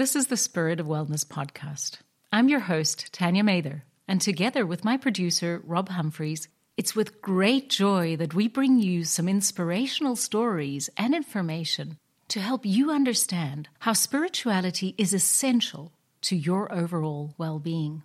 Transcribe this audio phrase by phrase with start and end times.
[0.00, 1.98] This is the Spirit of Wellness podcast.
[2.32, 7.68] I'm your host, Tania Mather, and together with my producer, Rob Humphreys, it's with great
[7.68, 13.92] joy that we bring you some inspirational stories and information to help you understand how
[13.92, 18.02] spirituality is essential to your overall well being.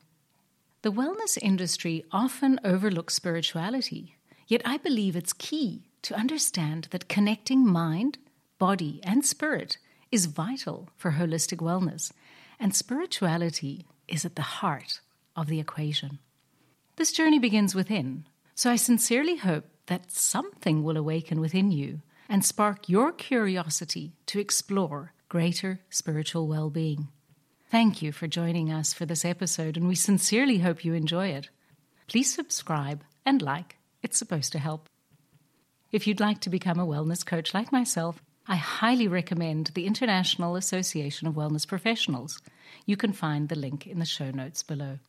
[0.82, 4.18] The wellness industry often overlooks spirituality,
[4.50, 8.18] yet I believe it's key to understand that connecting mind,
[8.60, 9.78] body, and spirit
[10.12, 12.12] is vital for holistic wellness,
[12.60, 15.02] and spirituality is at the heart
[15.36, 16.20] of the equation.
[16.96, 22.44] This journey begins within so I sincerely hope that something will awaken within you and
[22.44, 27.10] spark your curiosity to explore greater spiritual well being.
[27.70, 31.50] Thank you for joining us for this episode, and we sincerely hope you enjoy it.
[32.08, 34.88] Please subscribe and like, it's supposed to help.
[35.92, 40.56] If you'd like to become a wellness coach like myself, I highly recommend the International
[40.56, 42.42] Association of Wellness Professionals.
[42.86, 45.00] You can find the link in the show notes below.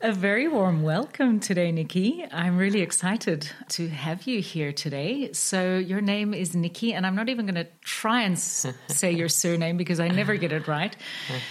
[0.00, 2.24] A very warm welcome today, Nicky.
[2.32, 5.32] I'm really excited to have you here today.
[5.32, 9.28] So, your name is Nicky, and I'm not even going to try and say your
[9.28, 10.96] surname because I never get it right.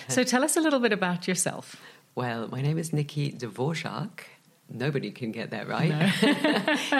[0.07, 1.75] So, tell us a little bit about yourself.
[2.15, 4.19] Well, my name is Nicky Dvorak.
[4.69, 5.89] Nobody can get that right.
[5.89, 6.09] No.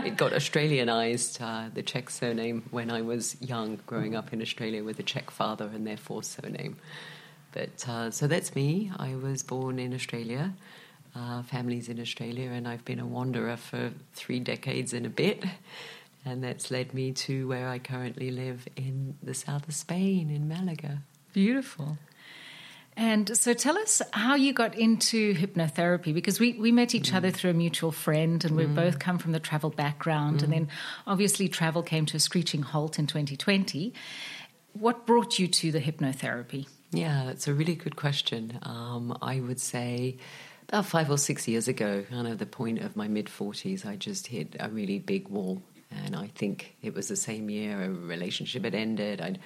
[0.06, 4.84] it got Australianized, uh, the Czech surname, when I was young, growing up in Australia
[4.84, 6.78] with a Czech father and therefore surname.
[7.52, 8.92] But uh, so that's me.
[8.98, 10.54] I was born in Australia
[11.16, 15.44] uh, families in Australia, and I've been a wanderer for three decades and a bit.
[16.26, 20.48] And that's led me to where I currently live in the south of Spain, in
[20.48, 21.00] Malaga.
[21.34, 21.98] Beautiful.
[22.96, 27.16] And so tell us how you got into hypnotherapy because we, we met each mm.
[27.16, 28.76] other through a mutual friend and we mm.
[28.76, 30.40] both come from the travel background.
[30.40, 30.44] Mm.
[30.44, 30.68] And then
[31.08, 33.94] obviously travel came to a screeching halt in 2020.
[34.74, 36.68] What brought you to the hypnotherapy?
[36.92, 38.60] Yeah, that's a really good question.
[38.62, 40.18] Um, I would say
[40.70, 43.96] about five or six years ago, kind of the point of my mid 40s, I
[43.96, 45.64] just hit a really big wall.
[45.92, 49.22] And I think it was the same year a relationship had ended.
[49.22, 49.40] I'd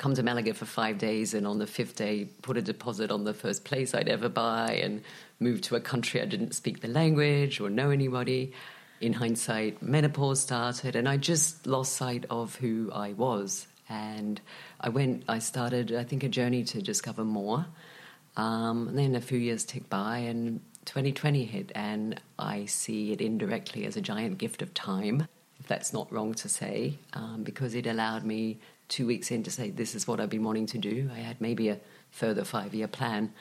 [0.00, 3.24] come to Malaga for five days, and on the fifth day, put a deposit on
[3.24, 5.02] the first place I'd ever buy, and
[5.38, 8.54] moved to a country I didn't speak the language or know anybody.
[9.02, 13.66] In hindsight, menopause started, and I just lost sight of who I was.
[13.90, 14.40] And
[14.80, 17.66] I went, I started, I think, a journey to discover more.
[18.38, 23.20] Um, and then a few years tick by, and 2020 hit, and I see it
[23.20, 25.26] indirectly as a giant gift of time,
[25.58, 28.60] if that's not wrong to say, um, because it allowed me
[28.90, 31.10] two weeks in to say, This is what I've been wanting to do.
[31.12, 31.78] I had maybe a
[32.10, 33.32] further five year plan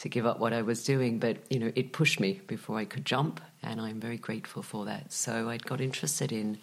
[0.00, 2.84] to give up what I was doing, but you know, it pushed me before I
[2.84, 5.12] could jump, and I'm very grateful for that.
[5.12, 6.58] So I got interested in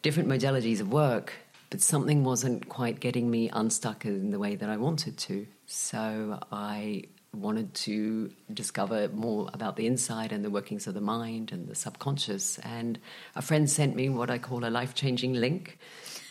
[0.00, 1.34] different modalities of work,
[1.68, 5.46] but something wasn't quite getting me unstuck in the way that I wanted to.
[5.66, 7.04] So I
[7.34, 11.74] wanted to discover more about the inside and the workings of the mind and the
[11.74, 12.58] subconscious.
[12.60, 12.98] And
[13.36, 15.78] a friend sent me what I call a life changing link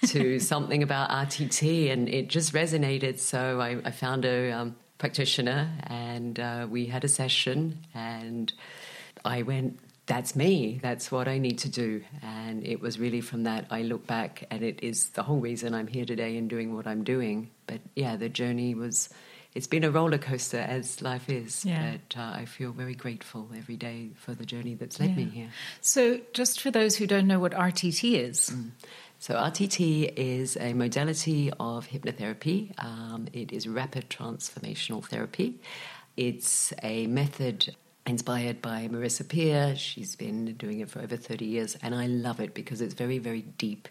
[0.05, 3.19] to something about RTT, and it just resonated.
[3.19, 8.51] So I, I found a um, practitioner and uh, we had a session, and
[9.25, 10.79] I went, that's me.
[10.81, 12.01] That's what I need to do.
[12.21, 15.73] And it was really from that I look back, and it is the whole reason
[15.73, 17.51] I'm here today and doing what I'm doing.
[17.67, 19.09] But yeah, the journey was
[19.53, 21.65] it's been a roller coaster as life is.
[21.65, 21.93] Yeah.
[21.93, 25.15] But uh, I feel very grateful every day for the journey that's led yeah.
[25.15, 25.49] me here.
[25.81, 28.51] So, just for those who don't know what RTT is.
[28.51, 28.69] Mm.
[29.19, 32.71] So, RTT is a modality of hypnotherapy.
[32.83, 35.59] Um, it is rapid transformational therapy.
[36.15, 39.75] It's a method inspired by Marissa Peer.
[39.75, 43.17] She's been doing it for over 30 years, and I love it because it's very,
[43.17, 43.87] very deep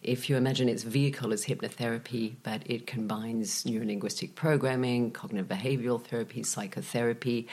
[0.00, 6.44] if you imagine its vehicle is hypnotherapy, but it combines neurolinguistic programming, cognitive behavioral therapy,
[6.44, 7.48] psychotherapy,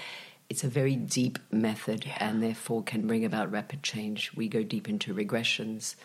[0.49, 2.17] it's a very deep method yeah.
[2.19, 4.31] and therefore can bring about rapid change.
[4.35, 5.95] We go deep into regressions.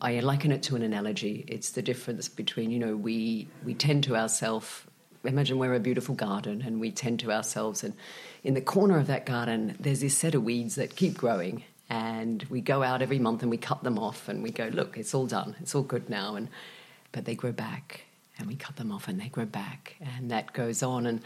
[0.00, 1.44] I liken it to an analogy.
[1.48, 4.84] It's the difference between, you know, we, we tend to ourselves.
[5.24, 7.94] Imagine we're a beautiful garden and we tend to ourselves, and
[8.44, 12.44] in the corner of that garden, there's this set of weeds that keep growing and
[12.44, 15.14] we go out every month and we cut them off and we go look it's
[15.14, 16.48] all done it's all good now and
[17.12, 18.02] but they grow back
[18.38, 21.20] and we cut them off and they grow back and that goes on and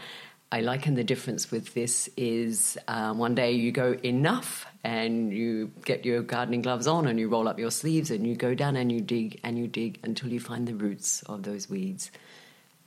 [0.53, 5.71] i liken the difference with this is uh, one day you go enough and you
[5.85, 8.75] get your gardening gloves on and you roll up your sleeves and you go down
[8.75, 12.11] and you dig and you dig until you find the roots of those weeds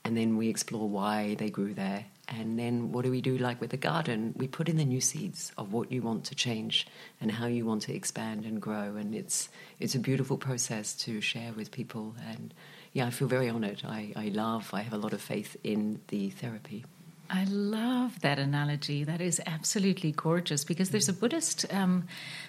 [0.05, 3.61] and then we explore why they grew there and then what do we do like
[3.61, 4.35] with the garden?
[4.37, 6.87] We put in the new seeds of what you want to change
[7.21, 8.97] and how you want to expand and grow.
[8.97, 9.49] And it's
[9.79, 12.17] it's a beautiful process to share with people.
[12.29, 12.53] And
[12.93, 13.83] yeah, I feel very honored.
[13.87, 16.85] I, I love, I have a lot of faith in the therapy.
[17.31, 19.05] I love that analogy.
[19.05, 21.21] That is absolutely gorgeous because there's a mm.
[21.21, 22.07] Buddhist um,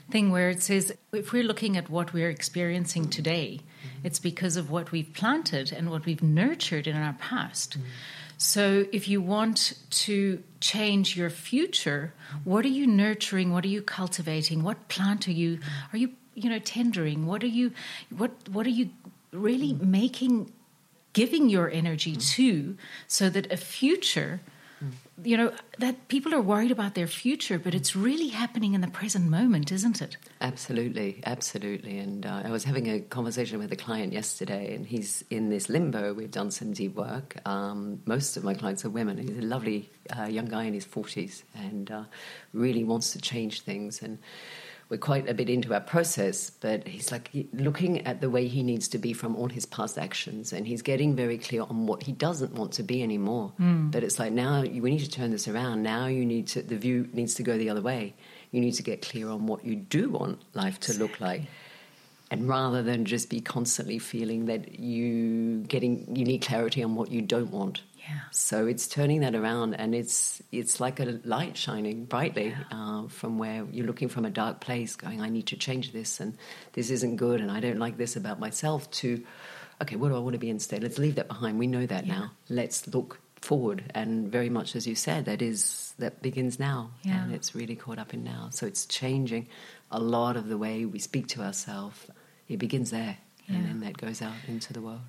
[0.10, 3.12] thing where it says if we're looking at what we're experiencing mm.
[3.12, 4.08] today, mm-hmm.
[4.08, 7.80] it's because of what we've planted and what we've nurtured in our past.
[7.80, 7.84] Mm.
[8.38, 12.14] So if you want to change your future,
[12.44, 13.52] what are you nurturing?
[13.52, 14.64] What are you cultivating?
[14.64, 15.60] What plant are you
[15.92, 17.26] are you you know tendering?
[17.26, 17.72] What are you
[18.16, 18.92] what what are you
[19.32, 20.52] really making
[21.14, 22.78] giving your energy to
[23.08, 24.40] so that a future
[25.24, 28.88] you know that people are worried about their future but it's really happening in the
[28.88, 30.18] present moment isn't it?
[30.42, 31.98] Absolutely absolutely.
[31.98, 35.69] And uh, i was having a conversation with a client yesterday and he's in this
[35.69, 36.14] limbo.
[36.14, 37.38] We've done some deep work.
[37.46, 39.18] Um, most of my clients are women.
[39.18, 42.04] He's a lovely uh, young guy in his 40s and uh,
[42.54, 44.02] really wants to change things.
[44.02, 44.19] And
[44.89, 48.63] we're quite a bit into our process, but he's like looking at the way he
[48.63, 52.04] needs to be from all his past actions, and he's getting very clear on what
[52.04, 53.51] he doesn't want to be anymore.
[53.60, 53.92] Mm.
[53.92, 55.84] But it's like now we need to turn this around.
[55.84, 58.13] Now you need to the view needs to go the other way.
[58.51, 61.44] You need to get clear on what you do want life to look like.
[62.30, 67.12] And rather than just be constantly feeling that you getting you need clarity on what
[67.12, 67.81] you don't want.
[68.07, 68.19] Yeah.
[68.31, 72.63] So it's turning that around, and it's it's like a light shining brightly yeah.
[72.71, 76.19] uh, from where you're looking from a dark place, going, "I need to change this,
[76.19, 76.38] and
[76.74, 79.24] this isn't good, and I don't like this about myself." To,
[79.81, 80.83] okay, what do I want to be instead?
[80.83, 81.59] Let's leave that behind.
[81.59, 82.19] We know that yeah.
[82.19, 82.31] now.
[82.50, 87.24] Let's look forward, and very much as you said, that is that begins now, yeah.
[87.24, 88.50] and it's really caught up in now.
[88.51, 89.48] So it's changing
[89.92, 91.98] a lot of the way we speak to ourselves.
[92.48, 93.18] It begins there,
[93.50, 95.01] and then that goes out into the world.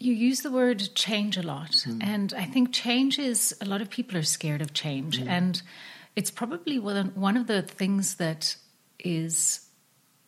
[0.00, 1.72] You use the word change a lot.
[1.72, 2.02] Mm.
[2.02, 5.20] And I think change is, a lot of people are scared of change.
[5.20, 5.28] Mm.
[5.28, 5.62] And
[6.14, 8.56] it's probably one of the things that
[8.98, 9.66] is,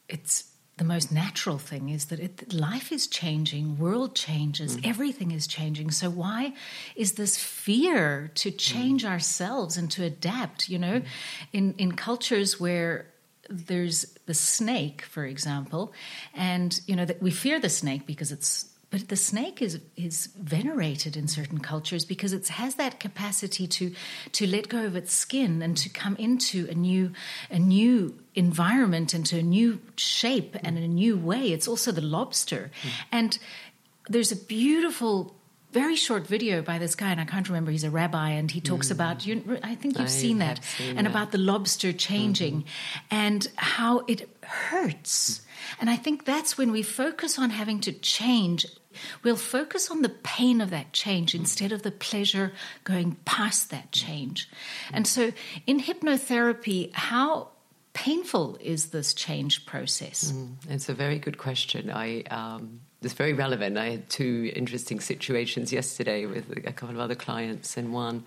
[0.09, 0.51] it's
[0.81, 4.89] the most natural thing is that it, life is changing, world changes, mm.
[4.89, 5.91] everything is changing.
[5.91, 6.55] So why
[6.97, 9.11] is this fear to change mm.
[9.11, 10.71] ourselves and to adapt?
[10.71, 11.05] You know, mm.
[11.53, 13.07] in in cultures where
[13.51, 15.93] there's the snake, for example,
[16.35, 20.27] and you know that we fear the snake because it's but the snake is is
[20.39, 23.93] venerated in certain cultures because it has that capacity to
[24.33, 27.13] to let go of its skin and to come into a new
[27.51, 31.53] a new environment into a new shape and a new way.
[31.53, 32.91] It's also the lobster, mm.
[33.13, 33.39] and
[34.09, 35.35] there's a beautiful
[35.73, 37.71] very short video by this guy, and I can't remember.
[37.71, 38.93] He's a rabbi, and he talks mm.
[38.93, 39.25] about.
[39.25, 41.11] You, I think you've I seen that, seen and that.
[41.11, 43.15] about the lobster changing, mm-hmm.
[43.15, 45.39] and how it hurts.
[45.39, 45.45] Mm.
[45.81, 48.67] And I think that's when we focus on having to change
[49.23, 52.53] We'll focus on the pain of that change instead of the pleasure
[52.85, 54.49] going past that change.
[54.93, 55.33] And so
[55.67, 57.49] in hypnotherapy, how
[57.93, 60.33] painful is this change process?
[60.33, 61.91] Mm, it's a very good question.
[61.91, 63.79] I um, it's very relevant.
[63.79, 68.25] I had two interesting situations yesterday with a couple of other clients, and one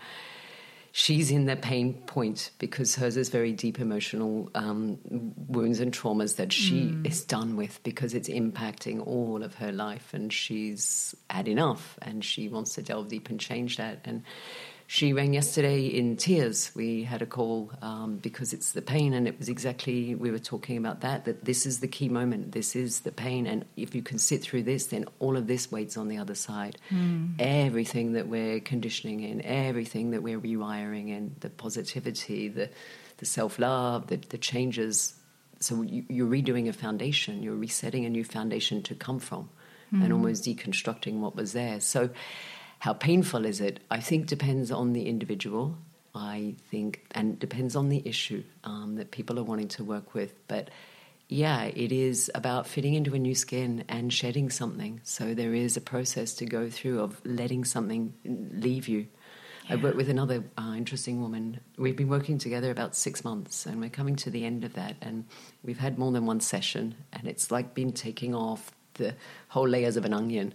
[0.95, 5.00] she's in that pain point because hers is very deep emotional um,
[5.48, 7.07] wounds and traumas that she mm.
[7.07, 12.24] is done with because it's impacting all of her life and she's had enough and
[12.24, 14.22] she wants to delve deep and change that and
[14.88, 16.71] she rang yesterday in tears.
[16.75, 20.39] We had a call um, because it's the pain, and it was exactly we were
[20.39, 21.25] talking about that.
[21.25, 22.51] That this is the key moment.
[22.51, 25.71] This is the pain, and if you can sit through this, then all of this
[25.71, 26.77] waits on the other side.
[26.91, 27.35] Mm.
[27.39, 32.69] Everything that we're conditioning in, everything that we're rewiring in, the positivity, the
[33.18, 35.16] the self love, the, the changes.
[35.59, 37.42] So you, you're redoing a foundation.
[37.42, 39.49] You're resetting a new foundation to come from,
[39.94, 40.04] mm.
[40.04, 41.80] and almost deconstructing what was there.
[41.80, 42.09] So
[42.83, 43.80] how painful is it?
[43.90, 45.78] I think depends on the individual.
[46.13, 50.33] I think, and depends on the issue um, that people are wanting to work with.
[50.49, 50.69] But
[51.30, 54.99] yeah, it is about fitting into a new skin and shedding something.
[55.04, 59.07] So there is a process to go through of letting something leave you.
[59.69, 59.75] Yeah.
[59.75, 61.61] I worked with another uh, interesting woman.
[61.78, 64.97] We've been working together about six months, and we're coming to the end of that.
[65.02, 65.23] And
[65.63, 69.16] we've had more than one session, and it's like been taking off the
[69.47, 70.54] whole layers of an onion.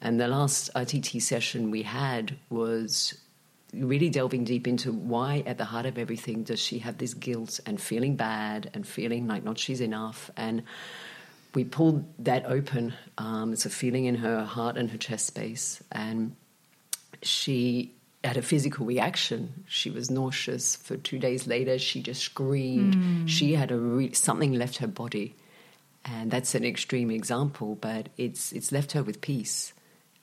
[0.00, 3.18] And the last RTT session we had was
[3.72, 7.60] really delving deep into why, at the heart of everything, does she have this guilt
[7.66, 10.30] and feeling bad and feeling like not she's enough.
[10.36, 10.62] And
[11.54, 12.94] we pulled that open.
[13.18, 15.82] Um, it's a feeling in her heart and her chest space.
[15.92, 16.34] And
[17.22, 17.92] she
[18.24, 19.64] had a physical reaction.
[19.66, 20.76] She was nauseous.
[20.76, 22.94] For two days later, she just screamed.
[22.94, 23.28] Mm.
[23.28, 25.34] She had a re- something left her body,
[26.04, 29.72] and that's an extreme example, but it's it's left her with peace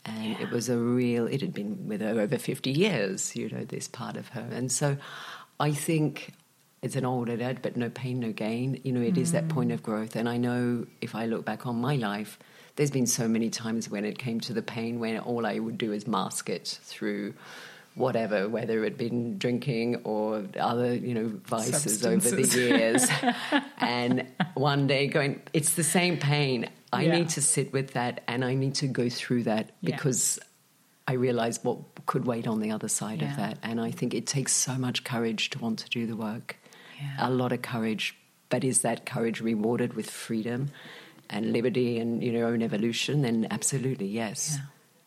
[0.08, 0.42] and yeah.
[0.42, 3.88] it was a real it had been with her over 50 years you know this
[3.88, 4.98] part of her and so
[5.60, 6.34] i think
[6.82, 9.22] it's an old adage but no pain no gain you know it mm.
[9.22, 12.40] is that point of growth and i know if i look back on my life
[12.76, 15.78] there's been so many times when it came to the pain when all i would
[15.78, 17.34] do is mask it through
[17.98, 23.08] whatever, whether it had been drinking or other, you know, vices over the years.
[23.80, 26.70] and one day going, it's the same pain.
[26.98, 27.18] I yeah.
[27.18, 30.40] need to sit with that and I need to go through that because.
[31.10, 33.32] I realize what could wait on the other side yeah.
[33.32, 33.60] of that.
[33.64, 36.58] And I think it takes so much courage to want to do the work.
[37.18, 38.14] A lot of courage.
[38.50, 40.70] But is that courage rewarded with freedom
[41.30, 43.22] and liberty and your own evolution?
[43.22, 44.58] Then absolutely, yes.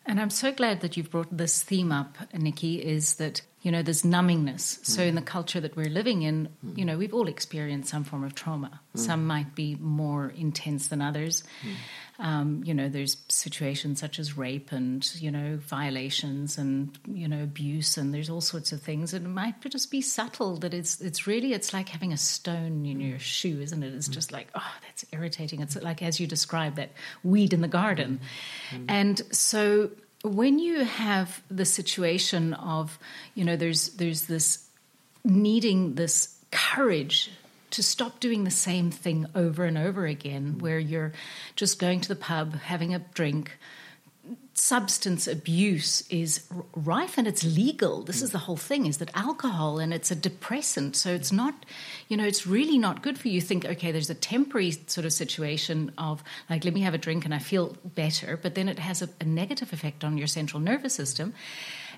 [0.07, 3.83] And I'm so glad that you've brought this theme up, Nicky, is that, you know,
[3.83, 4.79] there's numbingness.
[4.79, 4.85] Mm.
[4.85, 6.77] So in the culture that we're living in, mm.
[6.77, 8.79] you know, we've all experienced some form of trauma.
[8.95, 8.99] Mm.
[8.99, 11.43] Some might be more intense than others.
[11.63, 11.75] Mm.
[12.23, 17.41] Um, you know, there's situations such as rape and, you know, violations and, you know,
[17.43, 19.13] abuse and there's all sorts of things.
[19.13, 22.85] And it might just be subtle that it's, it's really, it's like having a stone
[22.85, 23.93] in your shoe, isn't it?
[23.93, 24.13] It's mm.
[24.13, 25.61] just like, oh, that's irritating.
[25.61, 26.91] It's like, as you described, that
[27.23, 28.19] weed in the garden.
[28.71, 28.85] Mm.
[28.87, 29.91] And so
[30.23, 32.99] when you have the situation of,
[33.33, 34.67] you know, there's, there's this
[35.23, 37.31] needing this courage
[37.71, 41.13] to stop doing the same thing over and over again, where you're
[41.55, 43.57] just going to the pub, having a drink.
[44.63, 46.43] Substance abuse is
[46.75, 48.03] rife and it's legal.
[48.03, 50.95] This is the whole thing is that alcohol and it's a depressant.
[50.95, 51.65] So it's not,
[52.09, 53.41] you know, it's really not good for you.
[53.41, 57.25] Think, okay, there's a temporary sort of situation of like, let me have a drink
[57.25, 60.59] and I feel better, but then it has a, a negative effect on your central
[60.59, 61.33] nervous system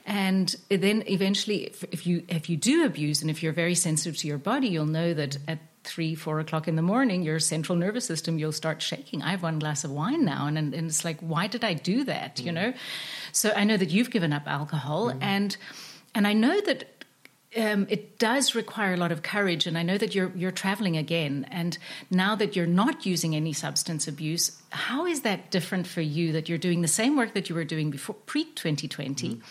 [0.05, 4.17] and then eventually if, if, you if you do abuse and if you're very sensitive
[4.17, 7.77] to your body you'll know that at three four o'clock in the morning your central
[7.77, 11.03] nervous system you'll start shaking i have one glass of wine now and, and it's
[11.03, 12.45] like why did i do that mm.
[12.45, 12.73] you know
[13.31, 15.17] so i know that you've given up alcohol mm.
[15.21, 15.57] and
[16.15, 16.85] and i know that
[17.55, 20.97] um, it does require a lot of courage, and I know that you're you're traveling
[20.97, 21.45] again.
[21.51, 21.77] And
[22.09, 26.31] now that you're not using any substance abuse, how is that different for you?
[26.31, 29.41] That you're doing the same work that you were doing before pre 2020, mm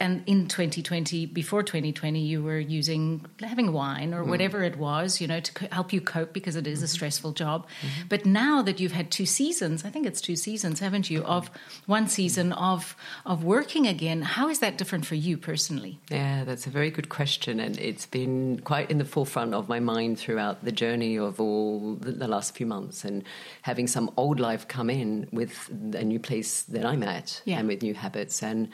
[0.00, 4.28] and in 2020 before 2020 you were using having wine or mm.
[4.28, 6.86] whatever it was you know to help you cope because it is mm-hmm.
[6.86, 8.08] a stressful job mm-hmm.
[8.08, 11.50] but now that you've had two seasons i think it's two seasons haven't you of
[11.86, 16.66] one season of of working again how is that different for you personally yeah that's
[16.66, 20.64] a very good question and it's been quite in the forefront of my mind throughout
[20.64, 23.22] the journey of all the, the last few months and
[23.62, 27.58] having some old life come in with a new place that i'm at yeah.
[27.58, 28.68] and with new habits and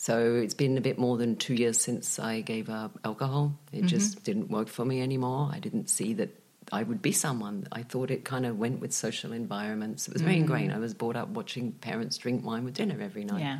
[0.00, 3.58] so it's been a bit more than two years since I gave up alcohol.
[3.70, 3.86] It mm-hmm.
[3.86, 5.50] just didn't work for me anymore.
[5.52, 6.30] I didn't see that
[6.72, 7.68] I would be someone.
[7.70, 10.08] I thought it kind of went with social environments.
[10.08, 10.44] It was very mm-hmm.
[10.44, 10.72] ingrained.
[10.72, 13.40] I was brought up watching parents drink wine with dinner every night.
[13.40, 13.58] Yeah.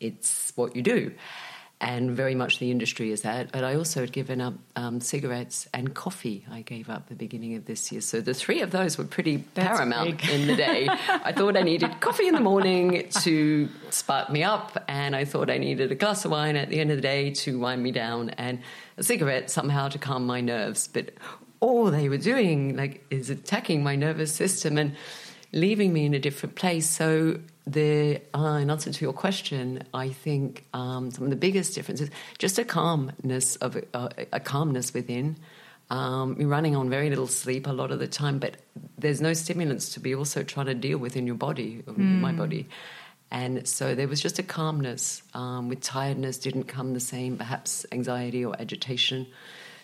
[0.00, 1.12] It's what you do
[1.80, 3.52] and very much the industry is that.
[3.52, 6.46] But I also had given up um, cigarettes and coffee.
[6.50, 9.44] I gave up the beginning of this year, so the three of those were pretty
[9.54, 10.30] That's paramount big.
[10.30, 10.88] in the day.
[10.88, 15.50] I thought I needed coffee in the morning to spark me up, and I thought
[15.50, 17.92] I needed a glass of wine at the end of the day to wind me
[17.92, 18.60] down, and
[18.96, 20.88] a cigarette somehow to calm my nerves.
[20.88, 21.10] But
[21.60, 24.96] all they were doing, like, is attacking my nervous system and
[25.52, 26.88] leaving me in a different place.
[26.88, 31.74] So the uh, in answer to your question, I think um, some of the biggest
[31.74, 35.36] differences just a calmness of uh, a calmness within.
[35.88, 38.56] Um, you're running on very little sleep a lot of the time, but
[38.98, 41.96] there's no stimulants to be also trying to deal with in your body, mm.
[41.96, 42.68] my body.
[43.30, 45.22] And so there was just a calmness.
[45.34, 49.26] Um, with tiredness, didn't come the same, perhaps anxiety or agitation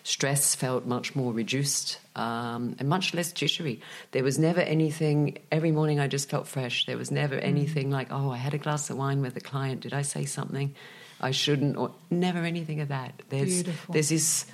[0.03, 3.81] stress felt much more reduced um, and much less jittery.
[4.11, 6.85] There was never anything, every morning I just felt fresh.
[6.85, 7.43] There was never mm.
[7.43, 9.81] anything like, oh, I had a glass of wine with a client.
[9.81, 10.75] Did I say something
[11.21, 11.77] I shouldn't?
[11.77, 13.23] Or never anything of that.
[13.29, 13.93] There's, Beautiful.
[13.93, 14.45] there's this.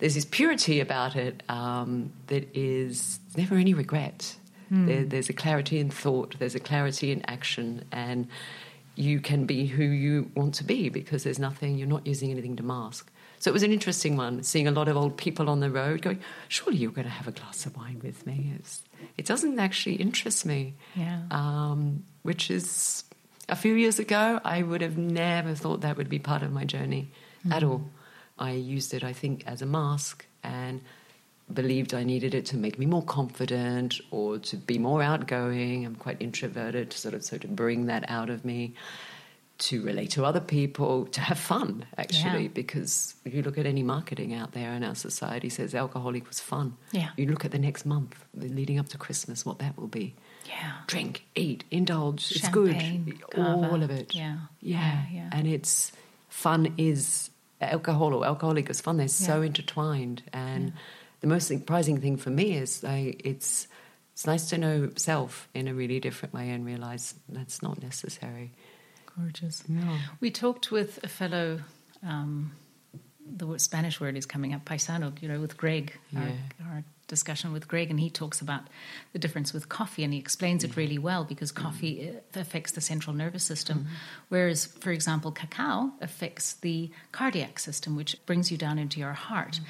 [0.00, 4.34] There's this purity about it um, that is never any regret.
[4.72, 4.86] Mm.
[4.86, 8.26] There, there's a clarity in thought, there's a clarity in action, and
[8.94, 12.56] you can be who you want to be because there's nothing, you're not using anything
[12.56, 13.10] to mask.
[13.40, 16.02] So it was an interesting one, seeing a lot of old people on the road
[16.02, 18.52] going, surely you're going to have a glass of wine with me.
[18.58, 18.82] It's,
[19.16, 20.74] it doesn't actually interest me.
[20.94, 21.22] Yeah.
[21.30, 23.02] Um, which is,
[23.48, 26.64] a few years ago, I would have never thought that would be part of my
[26.64, 27.12] journey
[27.46, 27.52] mm.
[27.52, 27.82] at all.
[28.38, 30.82] I used it, I think, as a mask and
[31.52, 35.86] believed I needed it to make me more confident or to be more outgoing.
[35.86, 38.74] I'm quite introverted, to sort of, so to bring that out of me
[39.60, 42.48] to relate to other people, to have fun, actually, yeah.
[42.52, 46.40] because if you look at any marketing out there in our society says alcohol equals
[46.40, 46.76] fun.
[46.92, 47.10] Yeah.
[47.16, 50.14] You look at the next month, leading up to Christmas, what that will be.
[50.46, 50.72] Yeah.
[50.86, 53.44] Drink, eat, indulge, Champagne, it's good.
[53.44, 54.14] All of it.
[54.14, 54.38] Yeah.
[54.60, 54.78] yeah.
[54.80, 55.02] Yeah.
[55.12, 55.28] Yeah.
[55.32, 55.92] And it's
[56.28, 58.96] fun is alcohol or alcoholic is fun.
[58.96, 60.22] They're so intertwined.
[60.32, 60.72] And
[61.20, 63.68] the most surprising thing for me is like it's
[64.12, 68.52] it's nice to know self in a really different way and realize that's not necessary.
[69.20, 69.62] Gorgeous.
[69.68, 69.98] Yeah.
[70.20, 71.60] We talked with a fellow
[72.02, 72.52] um,
[73.36, 76.32] the Spanish word is coming up, paisano, you know, with Greg, Yeah.
[76.64, 78.62] our, our discussion with Greg, and he talks about
[79.12, 82.80] the difference with coffee, and he explains it really well because coffee uh, affects the
[82.80, 83.86] central nervous system,
[84.28, 89.60] whereas, for example, cacao affects the cardiac system, which brings you down into your heart.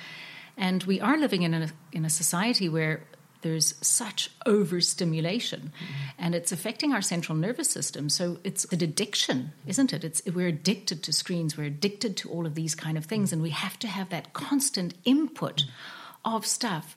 [0.57, 3.03] And we are living in a, in a society where
[3.43, 5.73] there's such overstimulation
[6.19, 10.49] and it's affecting our central nervous system so it's an addiction isn't it it's we're
[10.49, 13.79] addicted to screens we're addicted to all of these kind of things and we have
[13.79, 15.65] to have that constant input
[16.25, 16.97] of stuff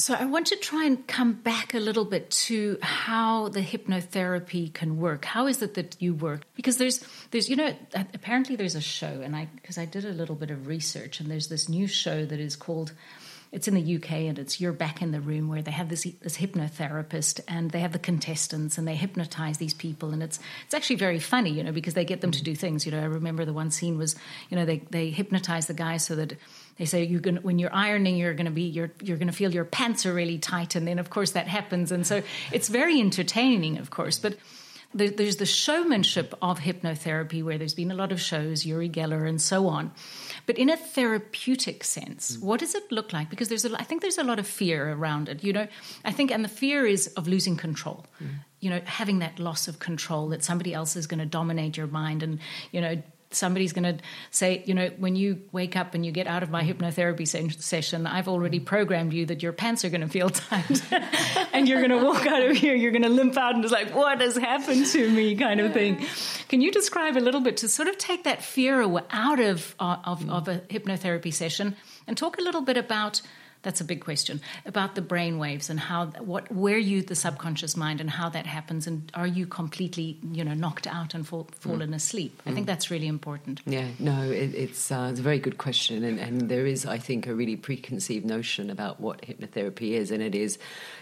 [0.00, 4.72] so I want to try and come back a little bit to how the hypnotherapy
[4.72, 5.26] can work.
[5.26, 6.42] How is it that you work?
[6.54, 10.12] Because there's there's you know apparently there's a show and I because I did a
[10.12, 12.92] little bit of research and there's this new show that is called
[13.52, 16.04] it's in the UK and it's You're Back in the Room where they have this
[16.22, 20.74] this hypnotherapist and they have the contestants and they hypnotize these people and it's it's
[20.74, 22.86] actually very funny, you know, because they get them to do things.
[22.86, 24.14] You know, I remember the one scene was,
[24.50, 26.34] you know, they they hypnotize the guy so that
[26.76, 29.34] they say you're going when you're ironing you're going to be you're you're going to
[29.34, 30.76] feel your pants are really tight.
[30.76, 31.90] And then of course that happens.
[31.90, 34.18] And so it's very entertaining of course.
[34.18, 34.36] But
[34.92, 39.40] there's the showmanship of hypnotherapy where there's been a lot of shows Uri Geller and
[39.40, 39.92] so on
[40.50, 42.42] but in a therapeutic sense mm.
[42.42, 43.30] what does it look like?
[43.30, 45.68] Because there's a, I think there's a lot of fear around it you know?
[46.04, 48.04] I think and the fear is of losing control.
[48.20, 48.30] Mm.
[48.58, 51.86] You know having that loss of control that somebody else is going to dominate your
[51.86, 52.40] mind and
[52.72, 53.00] you know
[53.30, 56.50] somebody's going to say, you know, when you wake up and you get out of
[56.50, 60.30] my hypnotherapy se- session, I've already programmed you that your pants are going to feel
[60.30, 60.82] tight.
[61.52, 63.72] And you're going to walk out of here, you're going to limp out and it's
[63.72, 65.36] like, what has happened to me?
[65.36, 66.04] kind of thing.
[66.48, 69.96] Can you describe a little bit to sort of take that fear out of, uh,
[70.04, 73.22] of, of a hypnotherapy session and talk a little bit about
[73.62, 74.40] that's a big question.
[74.64, 78.46] About the brain waves and how what where you the subconscious mind and how that
[78.46, 82.40] happens and are you completely you know knocked out and fall, fallen asleep?
[82.46, 83.60] I think that's really important.
[83.66, 86.98] Yeah, no, it, it's uh, it's a very good question, and, and there is, I
[86.98, 90.58] think, a really preconceived notion about what hypnotherapy is, and it is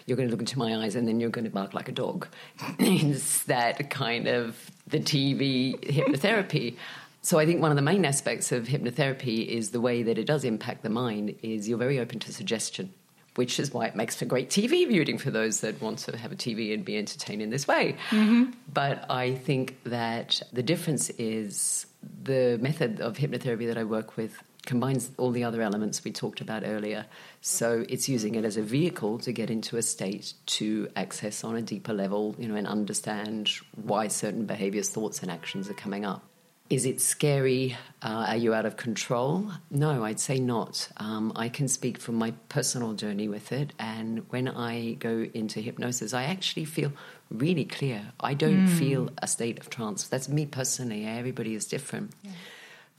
[0.09, 1.93] you're going to look into my eyes and then you're going to bark like a
[1.93, 2.27] dog.
[2.79, 6.77] it's that kind of the TV hypnotherapy.
[7.23, 10.25] So I think one of the main aspects of hypnotherapy is the way that it
[10.25, 12.93] does impact the mind is you're very open to suggestion,
[13.35, 16.33] which is why it makes for great TV viewing for those that want to have
[16.33, 17.97] a TV and be entertained in this way.
[18.11, 18.53] Mm-hmm.
[18.73, 21.87] But I think that the difference is
[22.23, 26.43] the method of hypnotherapy that I work with combines all the other elements we talked
[26.43, 27.07] about earlier.
[27.41, 31.57] So it's using it as a vehicle to get into a state to access on
[31.57, 33.49] a deeper level, you know, and understand
[33.83, 36.23] why certain behaviors, thoughts, and actions are coming up.
[36.71, 37.77] Is it scary?
[38.03, 39.51] Uh, are you out of control?
[39.71, 40.89] No, I'd say not.
[40.99, 43.73] Um, I can speak from my personal journey with it.
[43.79, 46.93] And when I go into hypnosis, I actually feel
[47.31, 48.13] really clear.
[48.21, 50.09] I don't feel a state of trance.
[50.09, 51.07] That's me personally.
[51.07, 52.13] Everybody is different.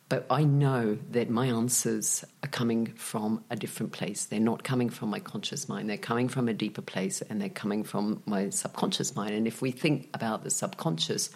[0.10, 4.26] But I know that my answers are coming from a different place.
[4.26, 5.88] They're not coming from my conscious mind.
[5.88, 9.36] They're coming from a deeper place and they're coming from my subconscious mind.
[9.36, 11.30] And if we think about the subconscious,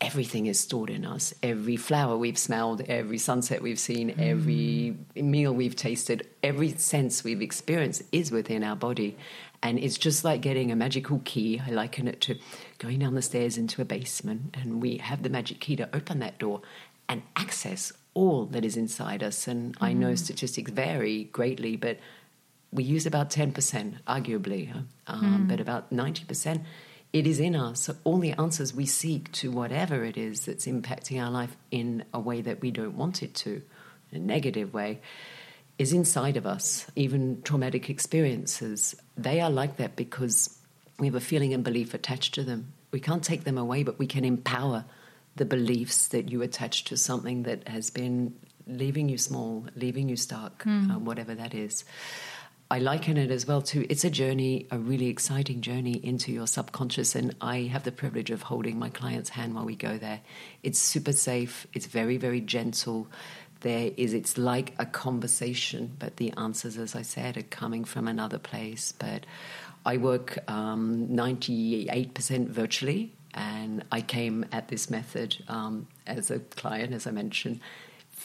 [0.00, 1.34] everything is stored in us.
[1.42, 4.18] Every flower we've smelled, every sunset we've seen, mm.
[4.18, 9.16] every meal we've tasted, every sense we've experienced is within our body.
[9.62, 11.60] And it's just like getting a magical key.
[11.64, 12.38] I liken it to
[12.78, 16.18] going down the stairs into a basement, and we have the magic key to open
[16.20, 16.62] that door
[17.08, 19.46] and access all that is inside us.
[19.46, 20.18] And I know mm.
[20.18, 21.98] statistics vary greatly, but
[22.72, 24.72] we use about 10%, arguably,
[25.06, 25.48] um, mm.
[25.48, 26.62] but about 90%.
[27.12, 27.90] It is in us.
[28.04, 32.20] All the answers we seek to whatever it is that's impacting our life in a
[32.20, 33.62] way that we don't want it to,
[34.12, 35.00] in a negative way,
[35.78, 36.86] is inside of us.
[36.94, 40.56] Even traumatic experiences, they are like that because
[40.98, 42.72] we have a feeling and belief attached to them.
[42.92, 44.84] We can't take them away, but we can empower
[45.36, 48.34] the beliefs that you attach to something that has been
[48.66, 51.84] leaving you small, leaving you stuck, um, whatever that is.
[52.72, 56.46] I liken it as well to it's a journey, a really exciting journey into your
[56.46, 57.16] subconscious.
[57.16, 60.20] And I have the privilege of holding my client's hand while we go there.
[60.62, 63.08] It's super safe, it's very, very gentle.
[63.62, 68.06] There is, it's like a conversation, but the answers, as I said, are coming from
[68.06, 68.92] another place.
[68.92, 69.26] But
[69.84, 76.94] I work um, 98% virtually, and I came at this method um, as a client,
[76.94, 77.58] as I mentioned,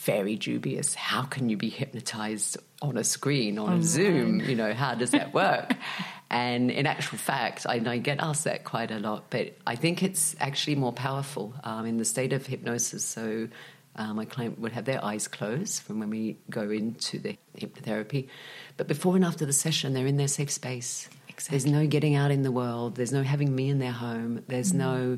[0.03, 0.93] very dubious.
[0.93, 4.41] How can you be hypnotized on a screen, on a Zoom?
[4.41, 5.73] You know, how does that work?
[6.29, 10.03] and in actual fact, I, I get asked that quite a lot, but I think
[10.03, 13.03] it's actually more powerful um, in the state of hypnosis.
[13.03, 13.47] So
[13.95, 18.27] uh, my client would have their eyes closed from when we go into the hypnotherapy.
[18.77, 21.10] But before and after the session, they're in their safe space.
[21.49, 22.95] There's no getting out in the world.
[22.95, 24.43] There's no having me in their home.
[24.47, 25.17] There's no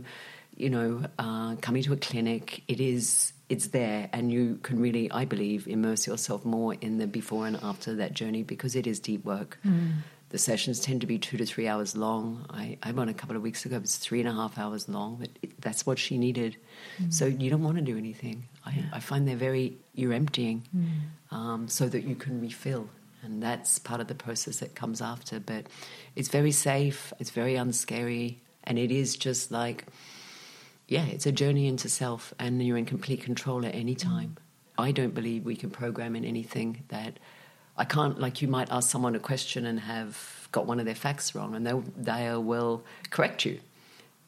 [0.58, 5.10] you know, uh, coming to a clinic, it is it's there, and you can really,
[5.12, 9.00] I believe, immerse yourself more in the before and after that journey because it is
[9.00, 9.60] deep work.
[9.66, 10.00] Mm.
[10.30, 12.46] The sessions tend to be two to three hours long.
[12.50, 14.90] I, I went a couple of weeks ago; it was three and a half hours
[14.90, 16.58] long, but it, that's what she needed.
[17.02, 17.14] Mm.
[17.14, 18.48] So you don't want to do anything.
[18.66, 18.84] I, yeah.
[18.92, 21.36] I find they're very you're emptying, mm.
[21.36, 22.90] um, so that you can refill
[23.24, 25.40] and that's part of the process that comes after.
[25.40, 25.68] But
[26.16, 29.86] it's very safe, it's very unscary, and it is just like,
[30.88, 34.38] yeah, it's a journey into self, and you're in complete control at any time.
[34.78, 37.20] I don't believe we can program in anything that
[37.76, 40.96] I can't, like, you might ask someone a question and have got one of their
[40.96, 43.60] facts wrong, and they, they will correct you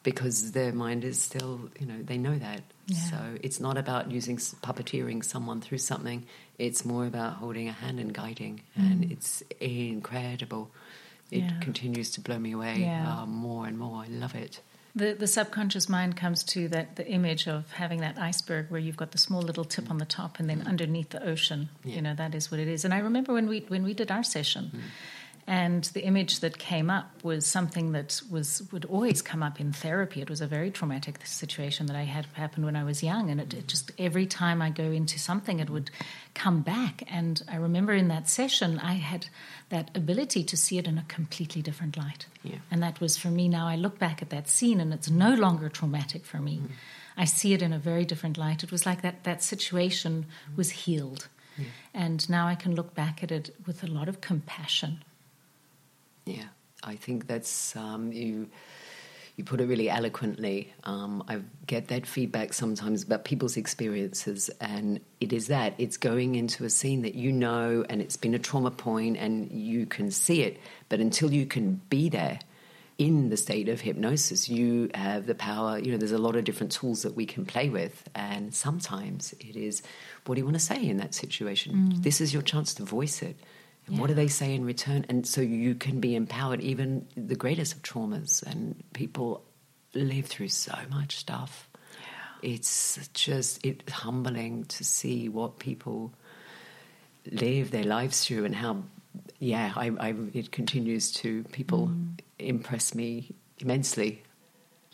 [0.04, 2.62] because their mind is still, you know, they know that.
[2.88, 2.98] Yeah.
[2.98, 6.26] So it's not about using puppeteering someone through something.
[6.58, 8.92] It's more about holding a hand and guiding, mm.
[8.92, 10.72] and it's incredible.
[11.32, 11.60] It yeah.
[11.62, 13.22] continues to blow me away yeah.
[13.22, 14.04] uh, more and more.
[14.04, 14.62] I love it.
[14.96, 18.98] The, the subconscious mind comes to that the image of having that iceberg where you've
[18.98, 20.68] got the small little tip on the top and then mm.
[20.68, 21.70] underneath the ocean.
[21.84, 22.86] You know that is what it is.
[22.86, 24.80] And I remember when we when we did our session, mm.
[25.50, 29.74] And the image that came up was something that was would always come up in
[29.74, 30.22] therapy.
[30.22, 33.42] It was a very traumatic situation that I had happened when I was young, and
[33.42, 35.90] it, it, just every time I go into something, it would
[36.36, 37.02] come back.
[37.08, 39.26] And I remember in that session, I had
[39.70, 42.28] that ability to see it in a completely different light.
[42.44, 42.60] Yeah.
[42.70, 43.48] And that was for me.
[43.48, 46.58] Now I look back at that scene, and it's no longer traumatic for me.
[46.60, 46.70] Mm.
[47.18, 48.64] I see it in a very different light.
[48.64, 51.28] It was like that that situation was healed.
[51.58, 51.66] Yeah.
[51.96, 55.04] And now I can look back at it with a lot of compassion
[56.30, 56.50] yeah,
[56.84, 58.50] I think that's um, you.
[59.36, 60.74] You put it really eloquently.
[60.84, 66.36] Um, I get that feedback sometimes about people's experiences, and it is that it's going
[66.36, 70.12] into a scene that you know, and it's been a trauma point, and you can
[70.12, 70.60] see it.
[70.90, 72.40] But until you can be there,
[73.00, 75.80] in the state of hypnosis, you have the power.
[75.80, 79.34] You know, there's a lot of different tools that we can play with, and sometimes
[79.40, 79.82] it is,
[80.26, 81.94] what do you want to say in that situation?
[81.94, 82.04] Mm.
[82.04, 83.38] This is your chance to voice it.
[83.90, 84.02] And yeah.
[84.02, 85.06] what do they say in return?
[85.10, 88.44] And so you can be empowered, even the greatest of traumas.
[88.44, 89.44] And people
[89.96, 91.68] live through so much stuff.
[92.00, 92.52] Yeah.
[92.52, 96.14] It's just it's humbling to see what people
[97.32, 98.84] live their lives through and how,
[99.40, 102.20] yeah, I, I it continues to people mm.
[102.38, 104.22] impress me immensely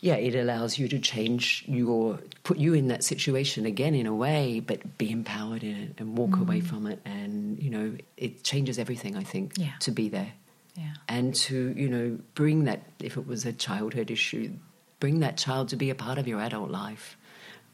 [0.00, 4.14] yeah, it allows you to change your, put you in that situation again in a
[4.14, 6.42] way, but be empowered in it and walk mm.
[6.42, 7.00] away from it.
[7.04, 9.72] And, you know, it changes everything, I think, yeah.
[9.80, 10.32] to be there.
[10.74, 10.92] Yeah.
[11.08, 14.52] And to, you know, bring that, if it was a childhood issue,
[15.00, 17.16] bring that child to be a part of your adult life.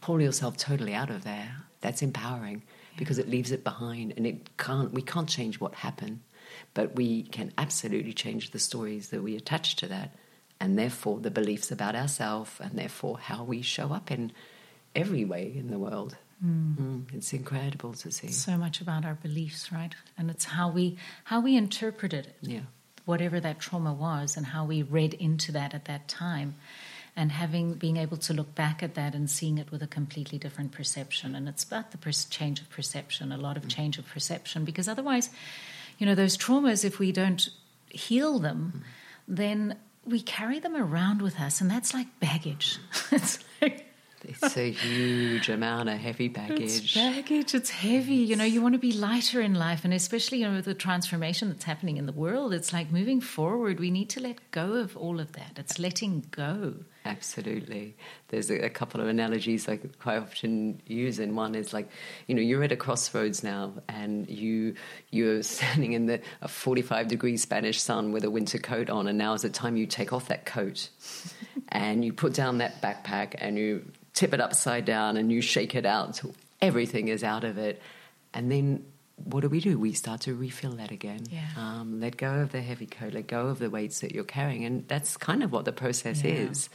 [0.01, 1.57] Pull yourself totally out of there.
[1.81, 2.99] That's empowering yeah.
[2.99, 6.21] because it leaves it behind and it can't, we can't change what happened,
[6.73, 10.15] but we can absolutely change the stories that we attach to that
[10.63, 14.31] and therefore the beliefs about ourselves, and therefore how we show up in
[14.95, 16.17] every way in the world.
[16.45, 16.77] Mm.
[16.77, 18.29] Mm, it's incredible to see.
[18.29, 19.95] So much about our beliefs, right?
[20.17, 22.37] And it's how we how we interpreted it.
[22.41, 22.61] Yeah.
[23.05, 26.55] Whatever that trauma was and how we read into that at that time.
[27.15, 30.39] And having being able to look back at that and seeing it with a completely
[30.39, 31.35] different perception.
[31.35, 33.69] And it's about the change of perception, a lot of mm.
[33.69, 35.29] change of perception, because otherwise,
[35.99, 37.51] you know, those traumas, if we don't
[37.91, 38.83] heal them, mm.
[39.29, 42.79] then we carry them around with us, and that's like baggage.
[43.13, 43.39] it's
[44.25, 46.61] it's a huge amount of heavy baggage.
[46.61, 47.55] It's baggage.
[47.55, 48.17] It's heavy.
[48.17, 50.75] You know, you want to be lighter in life, and especially you know with the
[50.75, 52.53] transformation that's happening in the world.
[52.53, 53.81] It's like moving forward.
[53.81, 55.53] We need to let go of all of that.
[55.57, 56.75] It's letting go.
[57.05, 57.97] Absolutely.
[58.29, 61.89] There's a, a couple of analogies I quite often use, and one is like,
[62.29, 64.75] you know, you're at a crossroads now, and you
[65.11, 69.19] you're standing in the a 45 degree Spanish sun with a winter coat on, and
[69.19, 70.91] now is the time you take off that coat,
[71.69, 75.75] and you put down that backpack, and you tip it upside down, and you shake
[75.75, 77.81] it out until everything is out of it,
[78.33, 78.85] and then
[79.25, 79.79] what do we do?
[79.79, 81.21] We start to refill that again.
[81.31, 81.47] Yeah.
[81.57, 84.65] Um, let go of the heavy coat, let go of the weights that you're carrying.
[84.65, 86.33] And that's kind of what the process yeah.
[86.33, 86.69] is.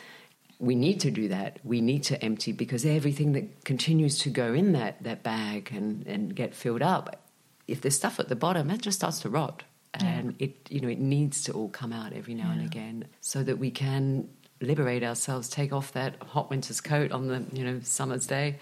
[0.59, 1.59] We need to do that.
[1.63, 6.05] We need to empty because everything that continues to go in that, that bag and,
[6.07, 7.21] and get filled up,
[7.67, 9.63] if there's stuff at the bottom, that just starts to rot.
[9.93, 10.45] And yeah.
[10.47, 13.57] it you know it needs to all come out every now and again so that
[13.57, 14.29] we can
[14.61, 18.59] liberate ourselves, take off that hot winter's coat on the you know summer's day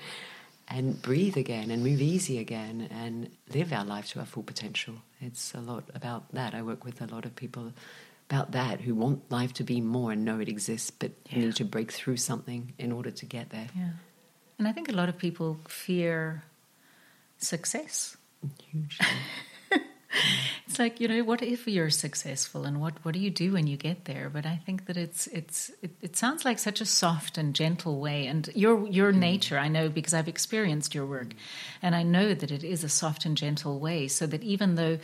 [0.67, 4.95] and breathe again and move easy again and live our life to our full potential.
[5.21, 6.55] It's a lot about that.
[6.55, 7.71] I work with a lot of people
[8.29, 11.39] about that who want life to be more and know it exists, but yeah.
[11.39, 13.67] need to break through something in order to get there.
[13.75, 13.89] Yeah.
[14.57, 16.43] And I think a lot of people fear
[17.37, 18.17] success.
[18.71, 19.05] Hugely.
[20.67, 23.67] it's like you know what if you're successful and what what do you do when
[23.67, 26.85] you get there but i think that it's it's it, it sounds like such a
[26.85, 29.17] soft and gentle way and your your mm.
[29.17, 31.33] nature i know because i've experienced your work
[31.81, 34.97] and i know that it is a soft and gentle way so that even though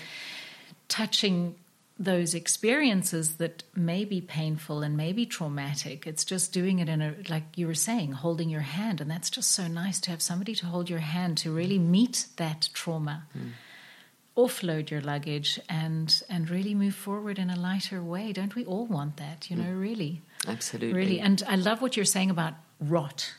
[0.88, 1.56] touching
[2.00, 6.08] those experiences that may be painful and may be traumatic.
[6.08, 9.02] It's just doing it in a, like you were saying, holding your hand.
[9.02, 12.26] And that's just so nice to have somebody to hold your hand to really meet
[12.38, 13.28] that trauma.
[13.38, 13.52] Mm
[14.38, 18.32] offload your luggage and and really move forward in a lighter way.
[18.32, 19.82] Don't we all want that you know mm.
[19.82, 20.22] really?
[20.48, 20.94] Absolutely.
[20.94, 21.20] Really.
[21.20, 23.34] And i love what you're saying about rot.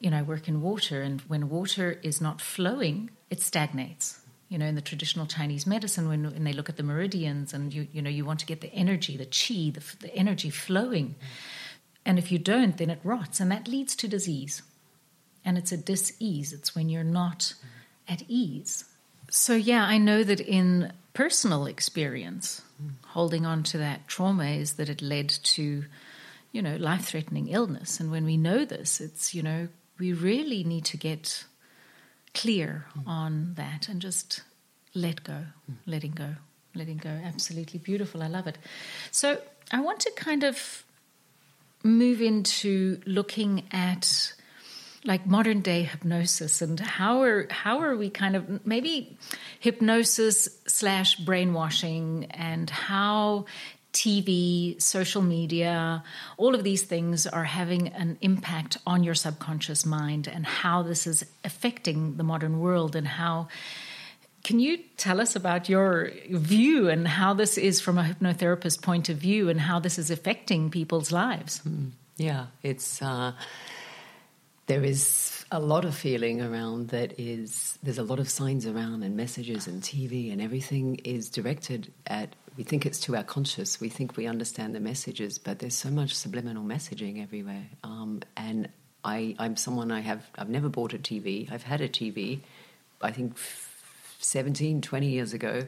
[0.00, 4.20] You know i work in water and when water is not flowing it stagnates.
[4.48, 7.72] You know in the traditional chinese medicine when, when they look at the meridians and
[7.72, 11.16] you you know you want to get the energy the chi the, the energy flowing.
[12.06, 14.62] And if you don't then it rots and that leads to disease.
[15.44, 16.52] And it's a dis-ease.
[16.52, 17.54] It's when you're not
[18.06, 18.84] at ease
[19.30, 22.62] so, yeah, I know that in personal experience,
[23.06, 25.84] holding on to that trauma is that it led to,
[26.52, 28.00] you know, life threatening illness.
[28.00, 31.44] And when we know this, it's, you know, we really need to get
[32.34, 34.42] clear on that and just
[34.94, 35.44] let go,
[35.86, 36.34] letting go,
[36.74, 37.10] letting go.
[37.10, 38.22] Absolutely beautiful.
[38.22, 38.58] I love it.
[39.10, 40.84] So, I want to kind of
[41.82, 44.32] move into looking at
[45.04, 49.16] like modern day hypnosis and how are how are we kind of maybe
[49.60, 53.46] hypnosis slash brainwashing and how
[53.92, 56.04] TV, social media,
[56.36, 61.06] all of these things are having an impact on your subconscious mind and how this
[61.06, 63.48] is affecting the modern world and how
[64.44, 69.08] can you tell us about your view and how this is from a hypnotherapist point
[69.08, 71.60] of view and how this is affecting people's lives?
[71.68, 73.32] Mm, yeah, it's uh,
[74.68, 79.02] there is a lot of feeling around that is there's a lot of signs around
[79.02, 83.80] and messages and TV and everything is directed at we think it's to our conscious.
[83.80, 87.66] We think we understand the messages but there's so much subliminal messaging everywhere.
[87.82, 88.68] Um, and
[89.04, 92.40] I I'm someone I have I've never bought a TV I've had a TV
[93.00, 93.38] I think
[94.18, 95.64] 17 20 years ago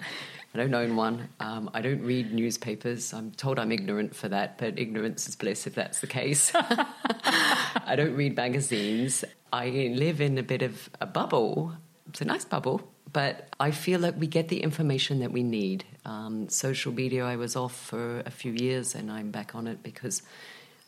[0.52, 1.28] I don't own one.
[1.38, 3.14] Um, I don't read newspapers.
[3.14, 6.50] I'm told I'm ignorant for that, but ignorance is bliss if that's the case.
[6.54, 9.24] I don't read magazines.
[9.52, 11.74] I live in a bit of a bubble.
[12.08, 15.84] It's a nice bubble, but I feel like we get the information that we need.
[16.04, 19.84] Um, social media, I was off for a few years and I'm back on it
[19.84, 20.22] because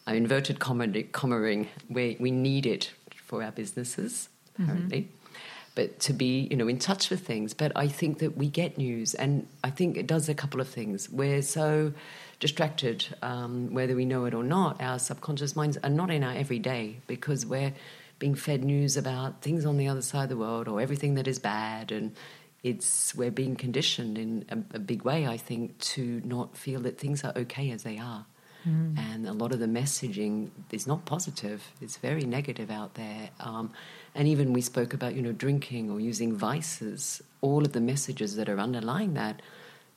[0.08, 1.68] I inverted commaring.
[1.88, 5.02] We, we need it for our businesses, apparently.
[5.02, 5.18] Mm-hmm
[5.74, 7.54] but to be you know in touch with things.
[7.54, 10.68] But i think that we get news and i think it does a couple of
[10.68, 11.08] things.
[11.10, 11.92] We're so
[12.40, 16.34] distracted um, whether we know it or not our subconscious minds are not in our
[16.34, 17.72] everyday because we're
[18.18, 21.26] being fed news about things on the other side of the world or everything that
[21.26, 21.90] is bad.
[21.90, 22.14] And
[22.62, 26.96] it's we're being conditioned in a, a big way i think to not feel that
[26.98, 28.24] things are okay as they are.
[28.66, 28.96] Mm.
[28.96, 31.72] and a lot of the messaging is not positive.
[31.80, 33.30] It's very negative out there.
[33.40, 33.72] Um,
[34.14, 38.36] and even we spoke about, you know, drinking or using vices, all of the messages
[38.36, 39.40] that are underlying that.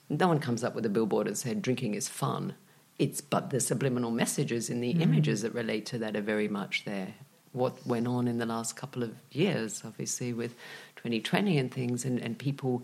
[0.10, 2.54] No one comes up with a billboard and said drinking is fun.
[2.98, 5.02] It's but the subliminal messages in the mm.
[5.02, 7.14] images that relate to that are very much there.
[7.52, 10.56] What went on in the last couple of years, obviously, with
[10.98, 12.84] 2020 and things, and, and people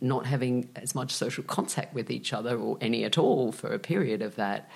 [0.00, 3.78] not having as much social contact with each other or any at all for a
[3.78, 4.68] period of that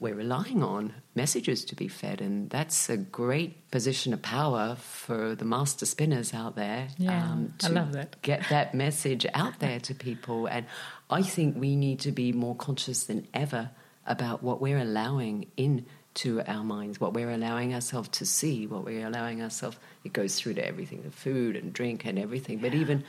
[0.00, 5.34] we're relying on messages to be fed, and that's a great position of power for
[5.34, 6.88] the master spinners out there.
[6.98, 8.20] Yeah, um, I love that.
[8.22, 10.66] Get that message out there to people, and
[11.10, 13.70] I think we need to be more conscious than ever
[14.06, 18.84] about what we're allowing in to our minds, what we're allowing ourselves to see, what
[18.84, 19.76] we're allowing ourselves.
[20.04, 23.04] It goes through to everything, the food and drink and everything, but even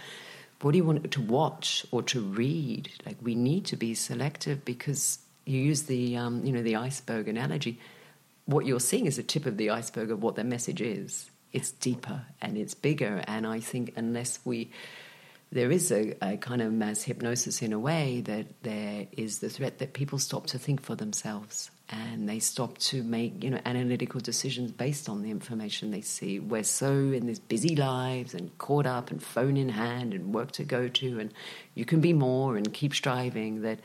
[0.62, 2.89] what do you want to watch or to read?
[3.06, 7.27] Like we need to be selective because you use the um, you know the iceberg
[7.27, 7.79] analogy,
[8.45, 11.29] what you're seeing is the tip of the iceberg of what the message is.
[11.53, 14.71] It's deeper and it's bigger, and I think unless we
[15.51, 19.49] there is a, a, kind of mass hypnosis in a way that there is the
[19.49, 23.60] threat that people stop to think for themselves and they stop to make you know
[23.63, 26.39] analytical decisions based on the information they see.
[26.39, 30.51] We're so in these busy lives and caught up and phone in hand and work
[30.53, 31.31] to go to and
[31.75, 33.79] you can be more and keep striving that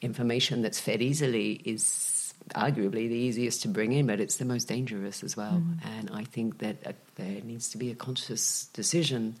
[0.00, 4.68] information that's fed easily is arguably the easiest to bring in, but it's the most
[4.68, 5.62] dangerous as well.
[5.62, 5.98] Mm.
[5.98, 9.36] And I think that uh, there needs to be a conscious decision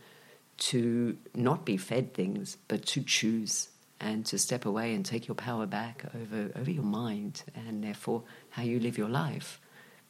[0.58, 3.68] to not be fed things, but to choose
[4.00, 8.22] and to step away and take your power back over, over your mind and therefore
[8.50, 9.60] how you live your life.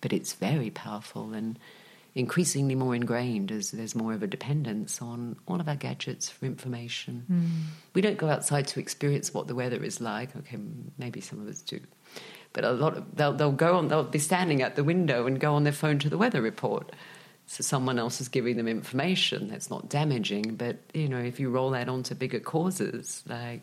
[0.00, 1.58] But it's very powerful and
[2.18, 6.46] increasingly more ingrained as there's more of a dependence on all of our gadgets for
[6.46, 7.24] information.
[7.31, 7.78] Mm.
[7.94, 10.35] We don't go outside to experience what the weather is like.
[10.35, 10.59] Okay,
[10.98, 11.78] maybe some of us do.
[12.52, 15.38] But a lot of, they'll, they'll go on, they'll be standing at the window and
[15.38, 16.92] go on their phone to the weather report.
[17.46, 20.57] So someone else is giving them information that's not damaging.
[20.57, 23.62] But, you know, if you roll that onto bigger causes, like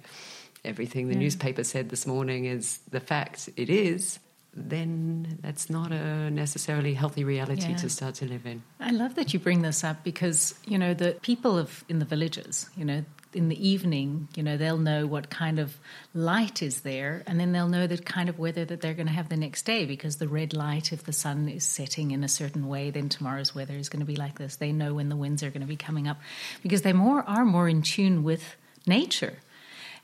[0.64, 1.20] everything the yeah.
[1.20, 4.18] newspaper said this morning is the fact it is,
[4.56, 7.76] then that's not a necessarily healthy reality yeah.
[7.76, 8.64] to start to live in.
[8.80, 12.06] I love that you bring this up because, you know, the people of in the
[12.06, 15.78] villages, you know, in the evening, you know, they'll know what kind of
[16.14, 19.14] light is there, and then they'll know the kind of weather that they're going to
[19.14, 22.30] have the next day because the red light, if the sun is setting in a
[22.30, 24.56] certain way, then tomorrow's weather is going to be like this.
[24.56, 26.22] They know when the winds are going to be coming up
[26.64, 28.56] because they more are more in tune with
[28.88, 29.40] nature.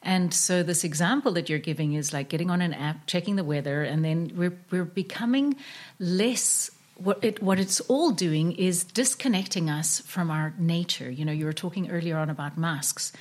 [0.03, 3.43] And so this example that you're giving is like getting on an app, checking the
[3.43, 5.55] weather, and then we're we're becoming
[5.99, 11.09] less what it what it's all doing is disconnecting us from our nature.
[11.09, 13.13] You know, you were talking earlier on about masks,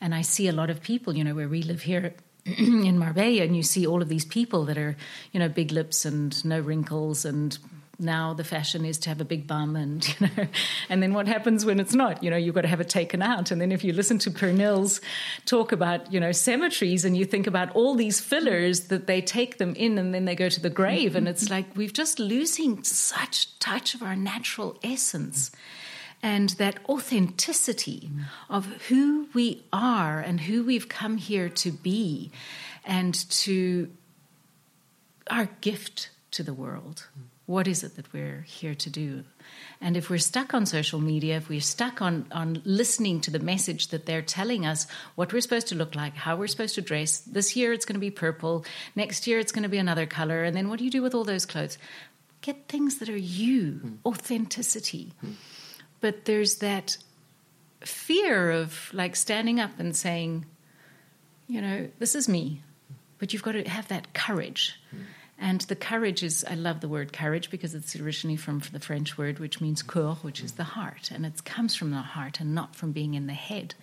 [0.00, 1.16] and I see a lot of people.
[1.16, 4.64] You know, where we live here in Marbella, and you see all of these people
[4.66, 4.96] that are,
[5.32, 7.58] you know, big lips and no wrinkles and
[7.98, 10.46] now the fashion is to have a big bum and you know
[10.88, 12.22] and then what happens when it's not?
[12.22, 13.50] You know you've got to have it taken out.
[13.50, 15.00] And then if you listen to Pernille's
[15.46, 19.58] talk about you know cemeteries and you think about all these fillers that they take
[19.58, 22.82] them in and then they go to the grave and it's like we've just losing
[22.84, 25.50] such touch of our natural essence
[26.22, 28.10] and that authenticity
[28.48, 32.30] of who we are and who we've come here to be
[32.84, 33.88] and to
[35.30, 37.08] our gift to the world
[37.48, 39.24] what is it that we're here to do?
[39.80, 43.38] And if we're stuck on social media, if we're stuck on, on listening to the
[43.38, 46.82] message that they're telling us what we're supposed to look like, how we're supposed to
[46.82, 50.04] dress, this year it's going to be purple, next year it's going to be another
[50.04, 51.78] color, and then what do you do with all those clothes?
[52.42, 53.96] Get things that are you, mm.
[54.04, 55.14] authenticity.
[55.24, 55.32] Mm.
[56.02, 56.98] But there's that
[57.80, 60.44] fear of like standing up and saying,
[61.46, 62.60] you know, this is me.
[63.18, 64.78] But you've got to have that courage.
[64.94, 65.04] Mm
[65.38, 69.16] and the courage is, I love the word courage because it's originally from the French
[69.16, 71.10] word which means cœur, which is the heart.
[71.12, 73.74] And it comes from the heart and not from being in the head.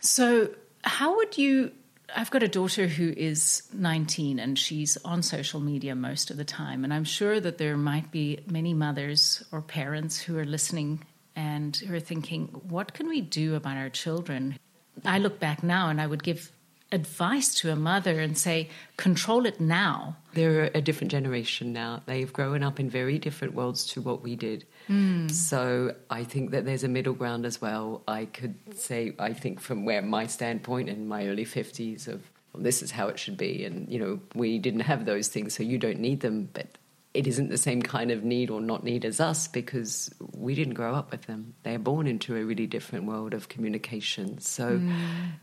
[0.00, 0.50] So,
[0.84, 1.72] how would you?
[2.14, 6.44] I've got a daughter who is 19 and she's on social media most of the
[6.44, 6.84] time.
[6.84, 11.04] And I'm sure that there might be many mothers or parents who are listening
[11.36, 14.58] and who are thinking, what can we do about our children?
[15.04, 16.50] I look back now and I would give
[16.90, 20.16] advice to a mother and say, control it now?
[20.34, 22.02] They're a different generation now.
[22.06, 24.64] They've grown up in very different worlds to what we did.
[24.88, 25.30] Mm.
[25.30, 28.02] So I think that there's a middle ground as well.
[28.08, 32.22] I could say, I think from where my standpoint in my early 50s of
[32.52, 33.64] well, this is how it should be.
[33.64, 36.48] And, you know, we didn't have those things, so you don't need them.
[36.52, 36.77] But
[37.18, 40.74] it isn't the same kind of need or not need as us because we didn't
[40.74, 41.52] grow up with them.
[41.64, 44.38] They're born into a really different world of communication.
[44.38, 44.94] So mm.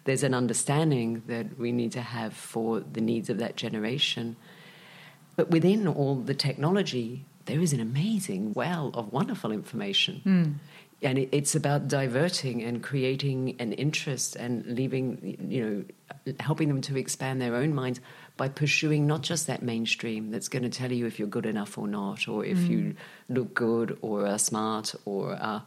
[0.05, 4.37] there's an understanding that we need to have for the needs of that generation.
[5.35, 10.21] But within all the technology, there is an amazing well of wonderful information.
[10.25, 10.53] Mm.
[11.01, 15.85] And it's about diverting and creating an interest and leaving, you
[16.25, 17.99] know, helping them to expand their own minds
[18.37, 21.77] by pursuing not just that mainstream that's going to tell you if you're good enough
[21.77, 22.69] or not, or if mm.
[22.69, 22.95] you
[23.29, 25.61] look good or are smart or uh,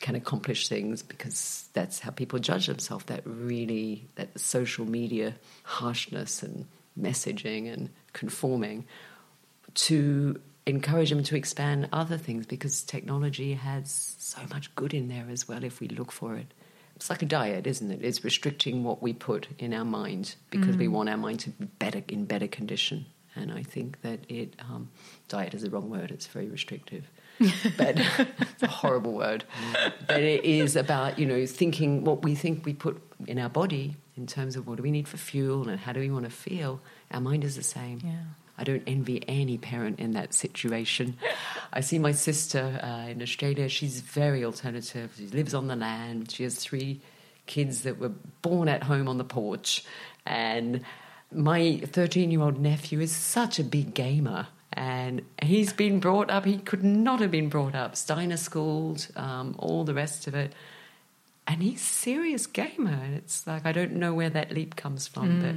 [0.00, 3.04] can accomplish things, because that's how people judge themselves.
[3.06, 6.66] That really, that social media harshness and
[6.98, 8.84] messaging and conforming
[9.74, 15.26] to encourage them to expand other things because technology has so much good in there
[15.30, 16.52] as well if we look for it
[17.00, 18.04] it's like a diet, isn't it?
[18.04, 20.80] It's restricting what we put in our mind because mm.
[20.80, 23.06] we want our mind to be better in better condition.
[23.34, 24.90] And I think that it um,
[25.26, 26.10] diet is the wrong word.
[26.10, 27.10] It's very restrictive,
[27.78, 29.44] but it's a horrible word.
[30.06, 33.96] But it is about you know thinking what we think we put in our body
[34.14, 36.30] in terms of what do we need for fuel and how do we want to
[36.30, 36.82] feel.
[37.10, 38.00] Our mind is the same.
[38.04, 38.24] Yeah.
[38.60, 41.16] I don't envy any parent in that situation.
[41.72, 43.68] I see my sister uh, in Australia.
[43.70, 45.14] She's very alternative.
[45.16, 46.30] She lives on the land.
[46.30, 47.00] She has three
[47.46, 49.82] kids that were born at home on the porch.
[50.26, 50.82] And
[51.32, 54.48] my 13 year old nephew is such a big gamer.
[54.74, 59.56] And he's been brought up, he could not have been brought up, Steiner schooled, um,
[59.58, 60.52] all the rest of it.
[61.46, 62.92] And he's a serious gamer.
[62.92, 65.40] And it's like, I don't know where that leap comes from.
[65.40, 65.42] Mm.
[65.42, 65.54] But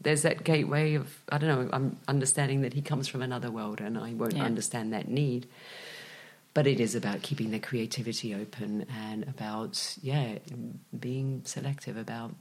[0.00, 1.70] there's that gateway of I don't know.
[1.72, 4.44] I'm understanding that he comes from another world, and I won't yeah.
[4.44, 5.46] understand that need.
[6.54, 10.38] But it is about keeping the creativity open and about yeah
[10.98, 12.34] being selective about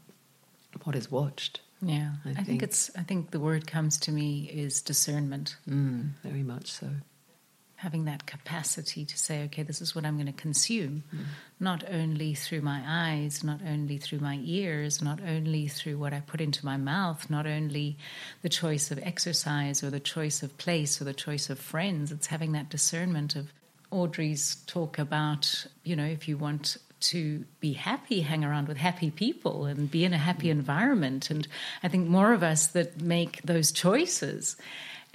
[0.84, 1.62] what is watched.
[1.82, 2.48] Yeah, I, I think.
[2.48, 2.64] think.
[2.64, 2.92] it's.
[2.98, 5.58] I think the word comes to me is discernment.
[5.70, 6.88] Mm, very much so.
[7.78, 11.20] Having that capacity to say, okay, this is what I'm going to consume, mm.
[11.60, 16.22] not only through my eyes, not only through my ears, not only through what I
[16.22, 17.98] put into my mouth, not only
[18.42, 22.12] the choice of exercise or the choice of place or the choice of friends.
[22.12, 23.52] It's having that discernment of
[23.92, 29.12] Audrey's talk about, you know, if you want to be happy, hang around with happy
[29.12, 31.30] people and be in a happy environment.
[31.30, 31.48] And
[31.84, 34.56] I think more of us that make those choices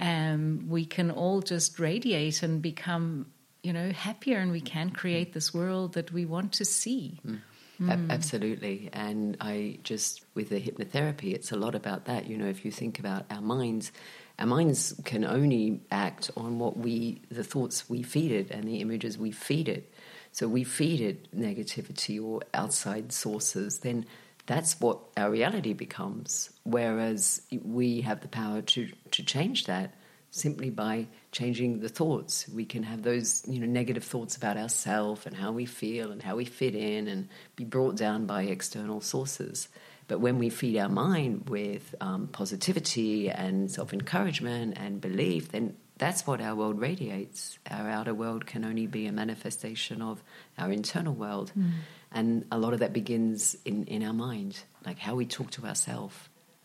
[0.01, 3.27] um, we can all just radiate and become,
[3.63, 7.21] you know, happier, and we can create this world that we want to see.
[7.27, 7.41] Mm.
[7.81, 8.11] Mm.
[8.11, 8.91] Absolutely.
[8.93, 12.27] And I just, with the hypnotherapy, it's a lot about that.
[12.27, 13.91] You know, if you think about our minds,
[14.39, 18.81] our minds can only act on what we, the thoughts we feed it and the
[18.81, 19.93] images we feed it.
[20.33, 24.07] So we feed it negativity or outside sources, then
[24.47, 26.51] that's what our reality becomes.
[26.65, 29.95] Whereas we have the power to, to change that
[30.31, 32.49] simply by changing the thoughts.
[32.49, 36.23] We can have those, you know, negative thoughts about ourselves and how we feel and
[36.23, 39.69] how we fit in and be brought down by external sources.
[40.07, 45.77] But when we feed our mind with um, positivity and self encouragement and belief, then
[45.99, 47.59] that's what our world radiates.
[47.71, 50.23] Our outer world can only be a manifestation of
[50.59, 51.53] our internal world.
[51.57, 51.71] Mm.
[52.11, 55.67] And a lot of that begins in, in our mind, like how we talk to
[55.67, 56.17] ourselves.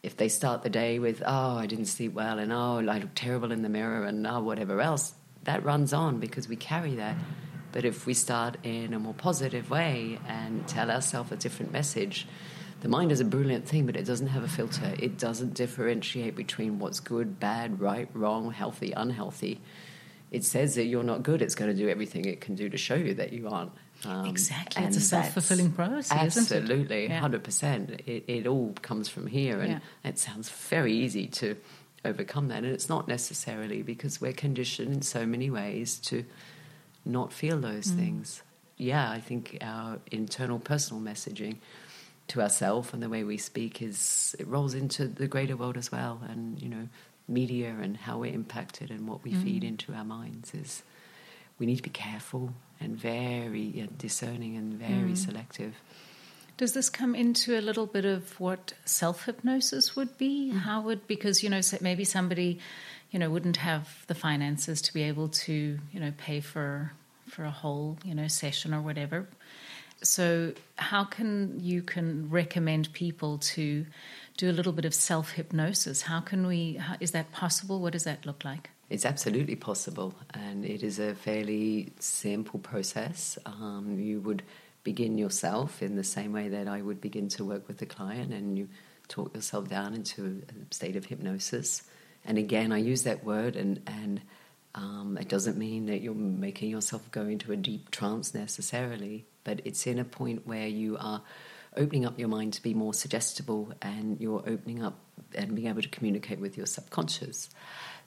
[0.06, 3.16] If they start the day with, oh, I didn't sleep well, and oh, I look
[3.16, 7.16] terrible in the mirror, and oh, whatever else, that runs on because we carry that.
[7.72, 12.28] But if we start in a more positive way and tell ourselves a different message,
[12.82, 14.94] the mind is a brilliant thing, but it doesn't have a filter.
[15.00, 19.60] It doesn't differentiate between what's good, bad, right, wrong, healthy, unhealthy.
[20.30, 21.42] It says that you're not good.
[21.42, 23.72] It's going to do everything it can do to show you that you aren't.
[24.04, 24.84] Um, exactly.
[24.84, 28.02] It's a self fulfilling prophecy, absolutely, hundred percent.
[28.06, 29.80] It, it all comes from here, and yeah.
[30.10, 31.56] it sounds very easy to
[32.04, 32.60] overcome that.
[32.64, 36.26] And it's not necessarily because we're conditioned in so many ways to
[37.06, 37.96] not feel those mm.
[37.96, 38.44] things.
[38.78, 41.58] Yeah, I think our internal personal messaging
[42.28, 45.92] to ourselves and the way we speak is it rolls into the greater world as
[45.92, 46.22] well.
[46.28, 46.90] And you know,
[47.28, 49.44] media and how we're impacted and what we mm.
[49.44, 50.84] feed into our minds is
[51.60, 55.18] we need to be careful and very discerning and very mm.
[55.18, 55.76] selective.
[56.58, 60.52] Does this come into a little bit of what self hypnosis would be?
[60.54, 60.60] Mm.
[60.60, 62.60] How would because you know maybe somebody
[63.12, 66.94] you know wouldn't have the finances to be able to you know pay for
[67.28, 69.28] for a whole you know session or whatever.
[70.04, 73.86] So how can you can recommend people to
[74.38, 76.04] do a little bit of self hypnosis?
[76.04, 76.76] How can we?
[76.76, 77.80] How, is that possible?
[77.80, 78.70] What does that look like?
[78.88, 83.38] It's absolutely possible, and it is a fairly simple process.
[83.46, 84.44] Um, you would
[84.84, 88.32] begin yourself in the same way that I would begin to work with the client,
[88.32, 88.70] and you
[89.08, 91.82] talk yourself down into a state of hypnosis.
[92.24, 94.22] And again, I use that word, and and
[94.76, 99.62] um, it doesn't mean that you're making yourself go into a deep trance necessarily, but
[99.66, 101.24] it's in a point where you are
[101.76, 105.00] opening up your mind to be more suggestible, and you're opening up
[105.34, 107.50] and being able to communicate with your subconscious.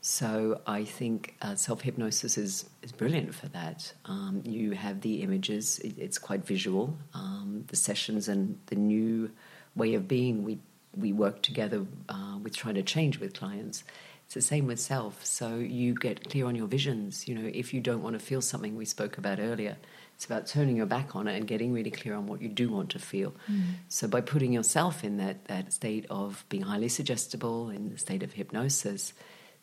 [0.01, 3.93] So I think uh, self hypnosis is, is brilliant for that.
[4.05, 6.97] Um, you have the images, it, it's quite visual.
[7.15, 9.31] Um, the sessions and the new
[9.75, 10.59] way of being we,
[10.97, 13.85] we work together uh, with trying to change with clients.
[14.27, 15.25] It's the same with self.
[15.25, 17.27] So you get clear on your visions.
[17.27, 19.79] You know, if you don't want to feel something we spoke about earlier,
[20.15, 22.71] it's about turning your back on it and getting really clear on what you do
[22.71, 23.33] want to feel.
[23.51, 23.63] Mm.
[23.89, 28.23] So by putting yourself in that, that state of being highly suggestible, in the state
[28.23, 29.15] of hypnosis,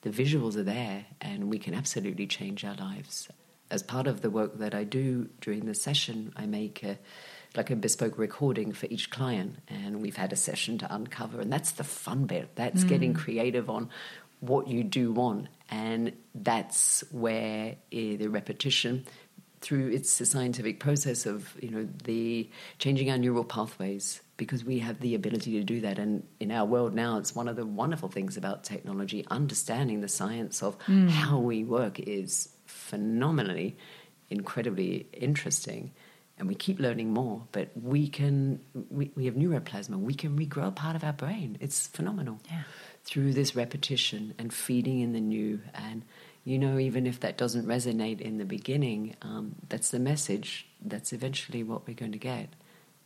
[0.05, 3.27] the visuals are there and we can absolutely change our lives.
[3.71, 6.99] As part of the work that I do during the session, I make a
[7.57, 11.51] like a bespoke recording for each client and we've had a session to uncover and
[11.51, 12.49] that's the fun bit.
[12.53, 12.87] That's mm.
[12.87, 13.89] getting creative on
[14.41, 19.05] what you do want and that's where the repetition
[19.65, 22.47] through it's scientific process of you know the
[22.77, 25.97] changing our neural pathways because we have the ability to do that.
[25.97, 30.07] And in our world now it's one of the wonderful things about technology understanding the
[30.07, 31.09] science of mm.
[31.09, 33.75] how we work is phenomenally
[34.29, 35.91] incredibly interesting.
[36.37, 38.59] And we keep learning more but we can
[38.91, 41.57] we, we have neuroplasm we can regrow part of our brain.
[41.59, 42.39] It's phenomenal.
[42.51, 42.61] Yeah.
[43.03, 46.03] through this repetition and feeding in the new and
[46.45, 50.67] you know, even if that doesn't resonate in the beginning, um, that's the message.
[50.79, 52.49] That's eventually what we're going to get.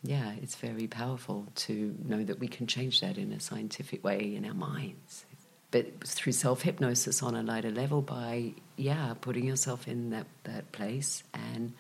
[0.03, 4.35] Yeah, it's very powerful to know that we can change that in a scientific way
[4.35, 5.25] in our minds.
[5.71, 10.71] But through self hypnosis on a lighter level, by, yeah, putting yourself in that, that
[10.73, 11.73] place and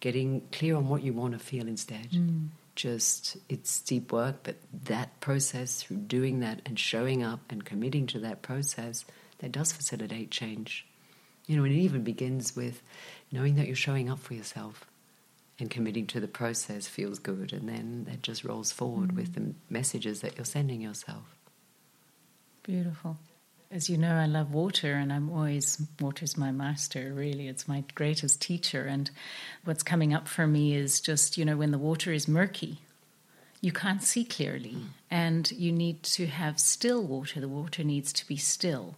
[0.00, 2.10] getting clear on what you want to feel instead.
[2.10, 2.48] Mm.
[2.74, 8.08] Just, it's deep work, but that process, through doing that and showing up and committing
[8.08, 9.04] to that process,
[9.38, 10.84] that does facilitate change.
[11.46, 12.82] You know, and it even begins with
[13.30, 14.86] knowing that you're showing up for yourself
[15.58, 17.52] and committing to the process feels good.
[17.52, 19.16] And then that just rolls forward mm.
[19.16, 21.36] with the messages that you're sending yourself.
[22.62, 23.18] Beautiful.
[23.70, 27.48] As you know, I love water, and I'm always, water's my master, really.
[27.48, 28.84] It's my greatest teacher.
[28.84, 29.10] And
[29.64, 32.78] what's coming up for me is just, you know, when the water is murky,
[33.60, 34.84] you can't see clearly, mm.
[35.10, 37.40] and you need to have still water.
[37.40, 38.96] The water needs to be still.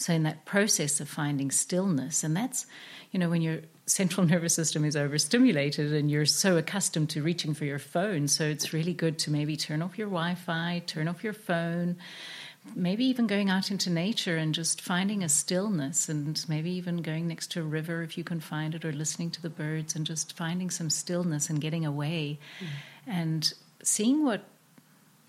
[0.00, 2.64] So, in that process of finding stillness, and that's,
[3.12, 7.52] you know, when your central nervous system is overstimulated and you're so accustomed to reaching
[7.52, 8.26] for your phone.
[8.26, 11.96] So, it's really good to maybe turn off your Wi Fi, turn off your phone,
[12.74, 17.28] maybe even going out into nature and just finding a stillness, and maybe even going
[17.28, 20.06] next to a river if you can find it, or listening to the birds and
[20.06, 22.68] just finding some stillness and getting away mm.
[23.06, 24.44] and seeing what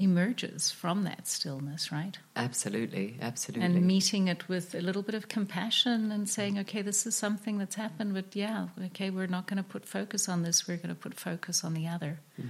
[0.02, 2.18] emerges from that stillness, right?
[2.36, 3.66] Absolutely, absolutely.
[3.66, 7.58] And meeting it with a little bit of compassion and saying, okay, this is something
[7.58, 10.90] that's happened, but yeah, okay, we're not going to put focus on this, we're going
[10.90, 12.20] to put focus on the other.
[12.40, 12.50] Mm.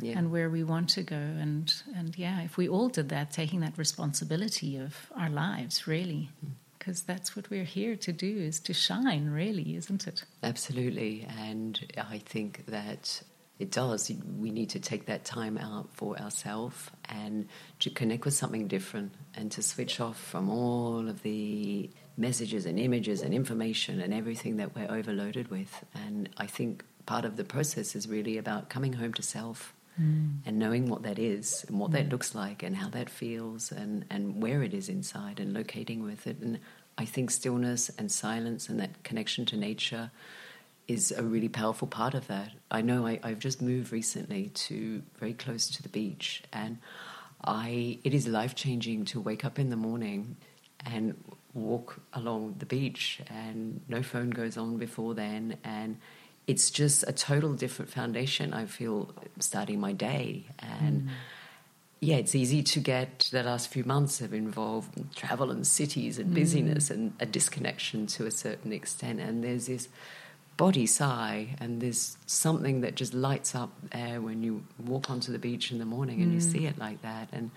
[0.00, 0.18] Yeah.
[0.18, 3.60] And where we want to go, and and yeah, if we all did that, taking
[3.60, 6.30] that responsibility of our lives, really,
[6.78, 7.06] because mm.
[7.06, 10.24] that's what we're here to do, is to shine, really, isn't it?
[10.42, 11.78] Absolutely, and
[12.10, 13.22] I think that
[13.62, 14.10] it does.
[14.38, 17.46] We need to take that time out for ourselves and
[17.78, 22.78] to connect with something different and to switch off from all of the messages and
[22.78, 25.84] images and information and everything that we're overloaded with.
[25.94, 29.74] And I think part of the process is really about coming home to self.
[30.00, 30.38] Mm.
[30.46, 31.94] And knowing what that is and what mm.
[31.94, 36.02] that looks like and how that feels and, and where it is inside and locating
[36.02, 36.38] with it.
[36.38, 36.60] And
[36.96, 40.10] I think stillness and silence and that connection to nature
[40.92, 42.50] is a really powerful part of that.
[42.70, 46.78] I know I, have just moved recently to very close to the beach, and
[47.42, 50.36] I it is life changing to wake up in the morning
[50.84, 51.14] and
[51.54, 55.98] walk along the beach, and no phone goes on before then, and
[56.46, 58.52] it's just a total different foundation.
[58.52, 61.02] I feel starting my day, and.
[61.02, 61.08] Mm.
[62.04, 66.34] Yeah, it's easy to get the last few months have involved travel and cities and
[66.34, 66.94] busyness mm.
[66.94, 69.20] and a disconnection to a certain extent.
[69.20, 69.86] And there's this
[70.62, 75.38] body sigh, and there's something that just lights up there when you walk onto the
[75.48, 76.34] beach in the morning and mm.
[76.34, 77.26] you see it like that.
[77.32, 77.50] And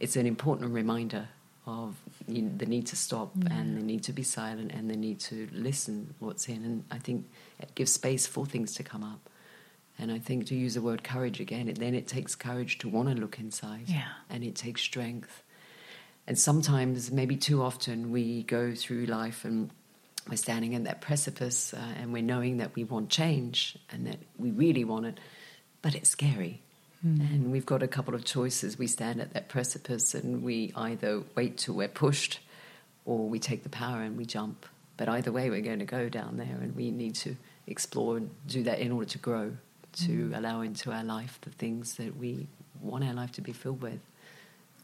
[0.00, 1.28] it's an important reminder
[1.66, 1.96] of
[2.26, 3.52] you know, the need to stop yeah.
[3.52, 6.64] and the need to be silent and the need to listen what's in.
[6.64, 7.28] And I think
[7.60, 9.28] it gives space for things to come up.
[9.98, 12.88] And I think to use the word courage again, it, then it takes courage to
[12.88, 13.84] want to look inside.
[13.84, 14.08] Yeah.
[14.30, 15.42] And it takes strength.
[16.26, 19.70] And sometimes, maybe too often, we go through life and
[20.28, 24.18] we're standing at that precipice uh, and we're knowing that we want change and that
[24.38, 25.20] we really want it,
[25.82, 26.62] but it's scary.
[27.06, 27.20] Mm.
[27.20, 28.78] And we've got a couple of choices.
[28.78, 32.40] We stand at that precipice and we either wait till we're pushed
[33.04, 34.66] or we take the power and we jump.
[34.96, 38.30] But either way, we're going to go down there and we need to explore and
[38.46, 39.56] do that in order to grow,
[39.98, 40.36] to mm.
[40.36, 42.46] allow into our life the things that we
[42.80, 44.00] want our life to be filled with.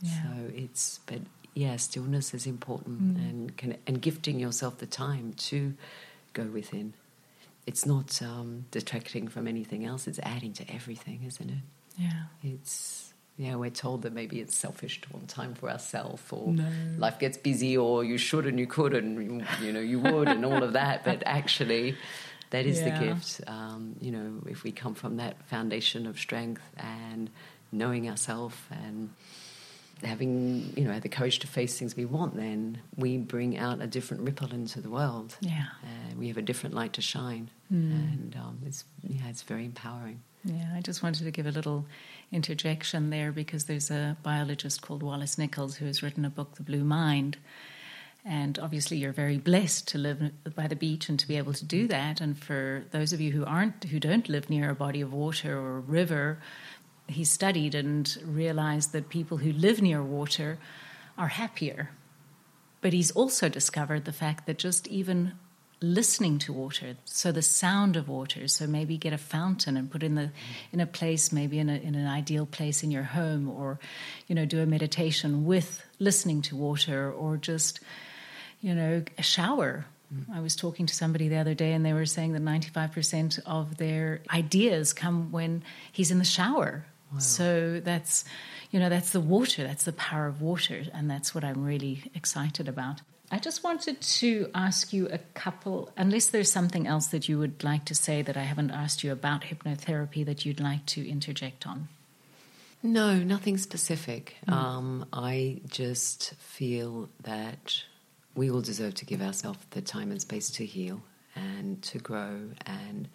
[0.02, 0.22] Yeah.
[0.22, 1.20] So it's, but
[1.54, 3.28] yeah, stillness is important, mm.
[3.28, 5.74] and can, and gifting yourself the time to
[6.32, 6.94] go within.
[7.66, 11.62] It's not um, detracting from anything else; it's adding to everything, isn't it?
[11.98, 13.56] Yeah, it's yeah.
[13.56, 16.64] We're told that maybe it's selfish to want time for ourselves, or no.
[16.98, 20.44] life gets busy, or you should and you could, and you know you would, and
[20.44, 21.04] all of that.
[21.04, 21.96] But actually,
[22.50, 22.98] that is yeah.
[22.98, 23.40] the gift.
[23.46, 27.28] Um, you know, if we come from that foundation of strength and
[27.70, 29.10] knowing ourselves and
[30.04, 33.86] having you know the courage to face things we want then we bring out a
[33.86, 35.36] different ripple into the world.
[35.40, 35.66] Yeah.
[35.82, 37.50] Uh, we have a different light to shine.
[37.72, 37.92] Mm.
[37.92, 40.20] and um, it's yeah it's very empowering.
[40.44, 41.86] Yeah i just wanted to give a little
[42.32, 46.62] interjection there because there's a biologist called Wallace Nichols who has written a book the
[46.62, 47.36] blue mind.
[48.24, 51.64] And obviously you're very blessed to live by the beach and to be able to
[51.64, 52.20] do that.
[52.20, 55.58] And for those of you who aren't who don't live near a body of water
[55.58, 56.38] or a river
[57.12, 60.58] he studied and realized that people who live near water
[61.16, 61.90] are happier.
[62.80, 65.32] But he's also discovered the fact that just even
[65.80, 70.02] listening to water, so the sound of water, so maybe get a fountain and put
[70.02, 70.30] in the
[70.72, 73.78] in a place, maybe in, a, in an ideal place in your home, or
[74.28, 77.80] you know, do a meditation with listening to water, or just
[78.62, 79.84] you know, a shower.
[80.14, 80.36] Mm.
[80.36, 83.76] I was talking to somebody the other day and they were saying that 95% of
[83.76, 86.86] their ideas come when he's in the shower
[87.18, 88.24] so that's,
[88.70, 92.10] you know, that's the water, that's the power of water, and that's what I'm really
[92.14, 93.02] excited about.
[93.30, 97.64] I just wanted to ask you a couple, unless there's something else that you would
[97.64, 101.66] like to say that I haven't asked you about hypnotherapy that you'd like to interject
[101.66, 101.88] on.
[102.82, 104.36] No, nothing specific.
[104.46, 104.52] Mm.
[104.52, 107.82] Um, I just feel that
[108.34, 111.00] we all deserve to give ourselves the time and space to heal
[111.34, 113.08] and to grow and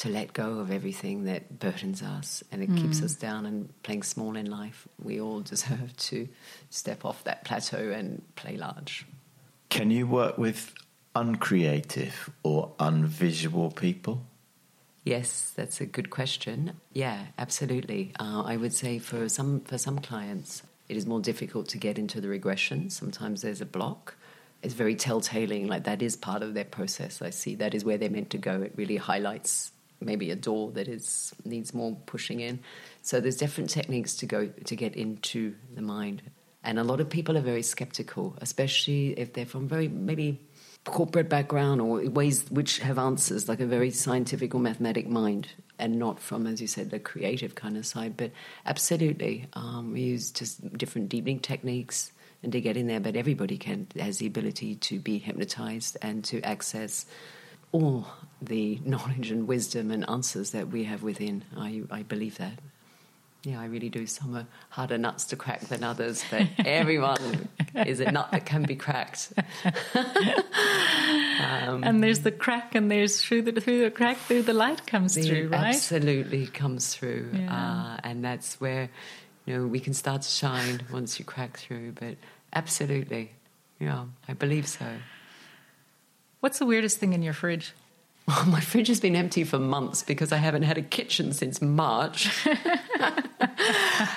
[0.00, 2.80] to let go of everything that burdens us and it mm.
[2.80, 4.88] keeps us down and playing small in life.
[5.02, 6.26] We all deserve to
[6.70, 9.04] step off that plateau and play large.
[9.68, 10.72] Can you work with
[11.14, 14.22] uncreative or unvisual people?
[15.04, 16.80] Yes, that's a good question.
[16.94, 18.12] Yeah, absolutely.
[18.18, 21.98] Uh, I would say for some for some clients, it is more difficult to get
[21.98, 22.88] into the regression.
[22.88, 24.14] Sometimes there's a block.
[24.62, 27.20] It's very telltaling, like that is part of their process.
[27.20, 28.62] I see that is where they're meant to go.
[28.62, 32.60] It really highlights maybe a door that is needs more pushing in.
[33.02, 36.22] So there's different techniques to go to get into the mind.
[36.62, 40.40] And a lot of people are very skeptical, especially if they're from very maybe
[40.84, 45.48] corporate background or ways which have answers, like a very scientific or mathematic mind,
[45.78, 48.16] and not from, as you said, the creative kind of side.
[48.16, 48.32] But
[48.66, 53.00] absolutely, um, we use just different deepening techniques and to get in there.
[53.00, 57.06] But everybody can has the ability to be hypnotized and to access
[57.72, 58.06] all
[58.42, 61.44] the knowledge and wisdom and answers that we have within.
[61.56, 62.58] I, I believe that.
[63.42, 64.06] Yeah, I really do.
[64.06, 68.64] Some are harder nuts to crack than others, but everyone is a nut that can
[68.64, 69.32] be cracked.
[69.94, 74.86] um, and there's the crack, and there's through the through the crack, through the light
[74.86, 75.74] comes the, through, right?
[75.74, 77.96] Absolutely comes through, yeah.
[77.96, 78.90] uh, and that's where
[79.46, 81.92] you know we can start to shine once you crack through.
[81.92, 82.16] But
[82.52, 83.32] absolutely,
[83.78, 84.84] yeah, I believe so.
[86.40, 87.74] What's the weirdest thing in your fridge?
[88.26, 91.60] Well, my fridge has been empty for months because I haven't had a kitchen since
[91.60, 92.28] March.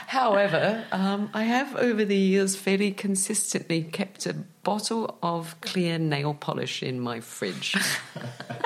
[0.07, 6.33] However, um, I have over the years fairly consistently kept a bottle of clear nail
[6.33, 7.75] polish in my fridge.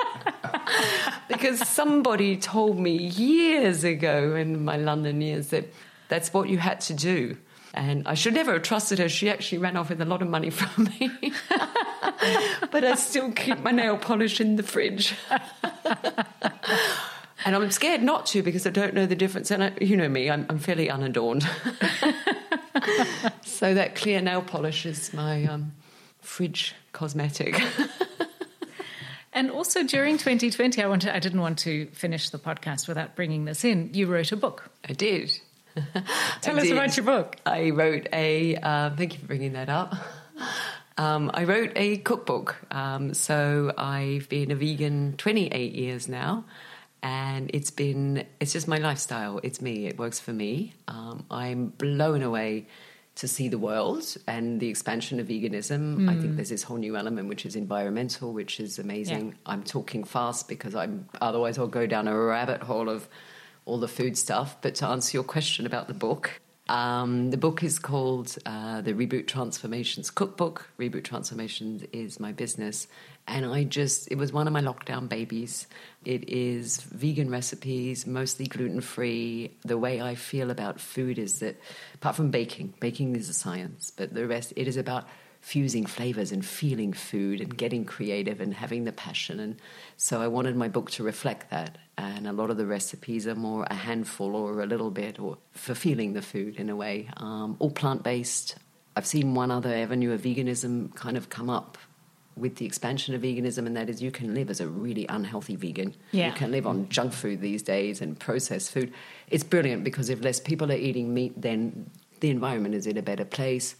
[1.28, 5.72] because somebody told me years ago in my London years that
[6.08, 7.36] that's what you had to do.
[7.78, 9.08] And I should never have trusted her.
[9.08, 11.12] She actually ran off with a lot of money from me.
[12.72, 15.14] but I still keep my nail polish in the fridge.
[17.44, 19.52] and I'm scared not to because I don't know the difference.
[19.52, 21.44] And I, you know me, I'm, I'm fairly unadorned.
[23.42, 25.70] so that clear nail polish is my um,
[26.20, 27.62] fridge cosmetic.
[29.32, 33.44] And also during 2020, I wanted, I didn't want to finish the podcast without bringing
[33.44, 33.90] this in.
[33.94, 34.68] You wrote a book.
[34.88, 35.38] I did.
[36.40, 36.72] Tell I us did.
[36.72, 37.36] about your book.
[37.46, 38.56] I wrote a.
[38.56, 39.94] Uh, thank you for bringing that up.
[40.98, 42.56] Um, I wrote a cookbook.
[42.72, 46.44] Um, so I've been a vegan 28 years now,
[47.04, 49.38] and it's been it's just my lifestyle.
[49.44, 49.86] It's me.
[49.86, 50.74] It works for me.
[50.88, 52.66] Um, I'm blown away
[53.14, 55.98] to see the world and the expansion of veganism.
[55.98, 56.08] Mm.
[56.08, 56.36] I think hmm.
[56.36, 59.28] there's this whole new element which is environmental, which is amazing.
[59.28, 59.34] Yeah.
[59.46, 63.08] I'm talking fast because I'm otherwise I'll go down a rabbit hole of
[63.68, 64.56] all the food stuff.
[64.60, 68.92] But to answer your question about the book, um, the book is called uh, The
[68.92, 70.68] Reboot Transformations Cookbook.
[70.78, 72.88] Reboot Transformations is my business.
[73.26, 75.66] And I just, it was one of my lockdown babies.
[76.04, 79.56] It is vegan recipes, mostly gluten free.
[79.64, 81.60] The way I feel about food is that,
[81.94, 85.06] apart from baking, baking is a science, but the rest, it is about
[85.40, 89.40] fusing flavors and feeling food and getting creative and having the passion.
[89.40, 89.56] And
[89.96, 91.78] so I wanted my book to reflect that.
[91.98, 95.36] And a lot of the recipes are more a handful or a little bit or
[95.50, 98.56] for feeling the food in a way, um, all plant based.
[98.94, 101.76] I've seen one other avenue of veganism kind of come up
[102.36, 105.56] with the expansion of veganism, and that is you can live as a really unhealthy
[105.56, 105.92] vegan.
[106.12, 106.28] Yeah.
[106.28, 108.92] You can live on junk food these days and processed food.
[109.28, 111.90] It's brilliant because if less people are eating meat, then
[112.20, 113.74] the environment is in a better place.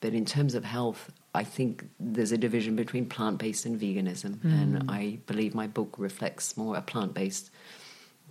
[0.00, 4.36] But in terms of health, I think there's a division between plant based and veganism.
[4.38, 4.62] Mm.
[4.62, 7.50] And I believe my book reflects more a plant based,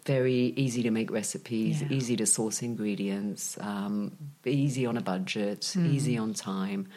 [0.05, 1.87] very easy to make recipes, yeah.
[1.89, 4.11] easy to source ingredients, um,
[4.45, 5.87] easy on a budget, mm.
[5.87, 6.87] easy on time.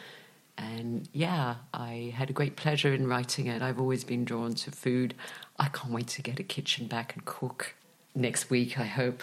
[0.57, 3.61] And yeah, I had a great pleasure in writing it.
[3.61, 5.13] I've always been drawn to food.
[5.59, 7.75] I can't wait to get a kitchen back and cook
[8.13, 9.21] next week, I hope.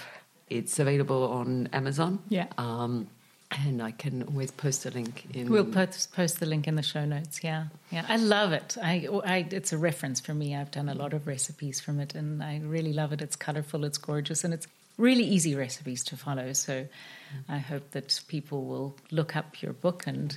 [0.51, 2.18] It's available on Amazon.
[2.28, 2.49] Yeah.
[2.59, 3.09] Um,
[3.66, 5.50] and I can always post a link in.
[5.50, 7.42] We'll post, post the link in the show notes.
[7.42, 8.76] Yeah, yeah, I love it.
[8.82, 10.57] I, I, it's a reference for me.
[10.57, 13.20] I've done a lot of recipes from it, and I really love it.
[13.20, 14.66] It's colorful, it's gorgeous, and it's
[14.98, 16.53] really easy recipes to follow.
[16.53, 16.86] So,
[17.48, 20.36] I hope that people will look up your book and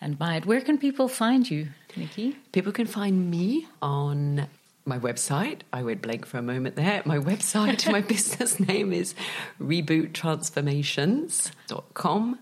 [0.00, 0.46] and buy it.
[0.46, 2.36] Where can people find you, Nicky?
[2.52, 4.46] People can find me on
[4.86, 5.60] my website.
[5.72, 7.02] I went blank for a moment there.
[7.04, 9.14] My website, my business name is
[9.60, 12.38] reboottransformations.com.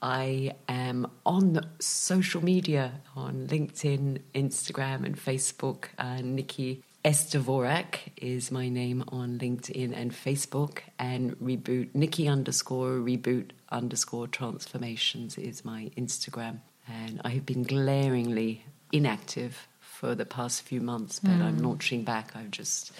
[0.00, 5.86] I am on social media on LinkedIn, Instagram, and Facebook.
[5.98, 13.50] Uh, Nikki Estevorak is my name on LinkedIn and Facebook, and reboot Nicky underscore reboot
[13.70, 16.60] underscore transformations is my Instagram.
[16.86, 22.34] And I have been glaringly inactive for the past few months, but I'm launching back.
[22.34, 22.92] I've just,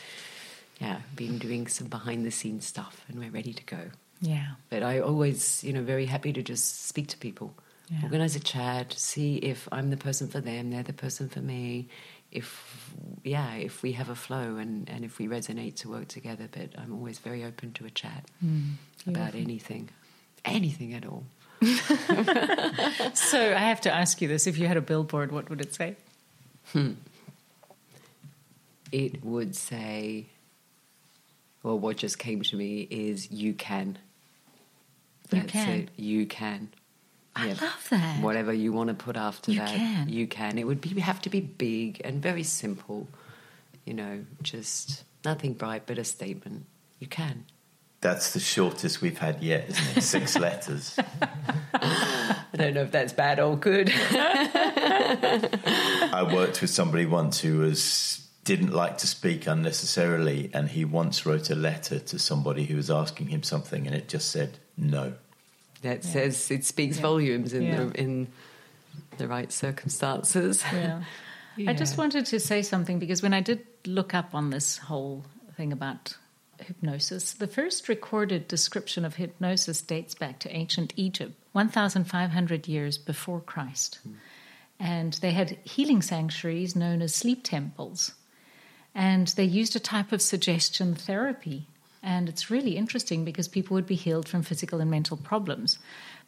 [0.80, 3.90] yeah, been doing some behind the scenes stuff and we're ready to go.
[4.20, 4.46] Yeah.
[4.70, 7.54] But I always, you know, very happy to just speak to people,
[7.88, 8.02] Yeah.
[8.02, 11.88] organize a chat, see if I'm the person for them, they're the person for me.
[12.30, 12.92] If
[13.24, 16.48] yeah, if we have a flow and, and if we resonate to work together.
[16.50, 18.74] But I'm always very open to a chat mm.
[19.06, 19.40] about beautiful.
[19.40, 19.88] anything,
[20.44, 21.24] anything at all.
[23.14, 25.74] So I have to ask you this: If you had a billboard, what would it
[25.74, 25.96] say?
[26.72, 26.92] Hmm.
[28.92, 30.26] It would say,
[31.62, 33.98] well, what just came to me is you can.
[35.30, 35.68] You That's can.
[35.70, 35.88] it.
[35.96, 36.68] You can.
[37.36, 37.54] I Yeah.
[37.60, 38.20] love that.
[38.22, 40.08] Whatever you want to put after You that, can.
[40.08, 40.58] you can.
[40.58, 43.08] It would be have to be big and very simple.
[43.84, 46.66] You know, just nothing bright, but a statement.
[46.98, 47.44] You can.
[48.00, 50.02] That's the shortest we've had yet, isn't it?
[50.02, 50.96] Six letters.
[51.74, 53.90] I don't know if that's bad or good.
[56.12, 61.26] I worked with somebody once who was didn't like to speak unnecessarily, and he once
[61.26, 65.14] wrote a letter to somebody who was asking him something, and it just said no.
[65.82, 66.10] that Yeah.
[66.12, 67.02] says it speaks Yeah.
[67.02, 67.84] volumes in Yeah.
[67.84, 68.28] the in
[69.18, 70.62] the right circumstances.
[70.72, 71.04] Yeah.
[71.68, 75.24] I just wanted to say something because when I did look up on this whole
[75.56, 76.16] thing about
[76.60, 83.40] hypnosis, the first recorded description of hypnosis dates back to ancient Egypt, 1,500 years before
[83.40, 83.98] Christ.
[84.02, 84.14] Hmm.
[84.80, 88.14] And they had healing sanctuaries known as sleep temples.
[88.98, 91.58] And they used a type of suggestion therapy.
[92.02, 95.78] And it's really interesting because people would be healed from physical and mental problems.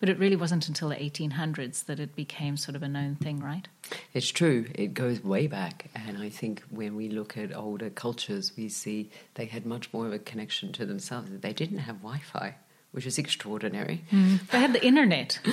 [0.01, 3.39] But it really wasn't until the 1800s that it became sort of a known thing,
[3.41, 3.67] right?
[4.15, 4.67] It's true.
[4.75, 5.91] It goes way back.
[5.95, 10.07] And I think when we look at older cultures, we see they had much more
[10.07, 11.29] of a connection to themselves.
[11.41, 12.55] They didn't have Wi Fi,
[12.93, 14.05] which is extraordinary.
[14.11, 14.37] Hmm.
[14.51, 15.41] They had the internet.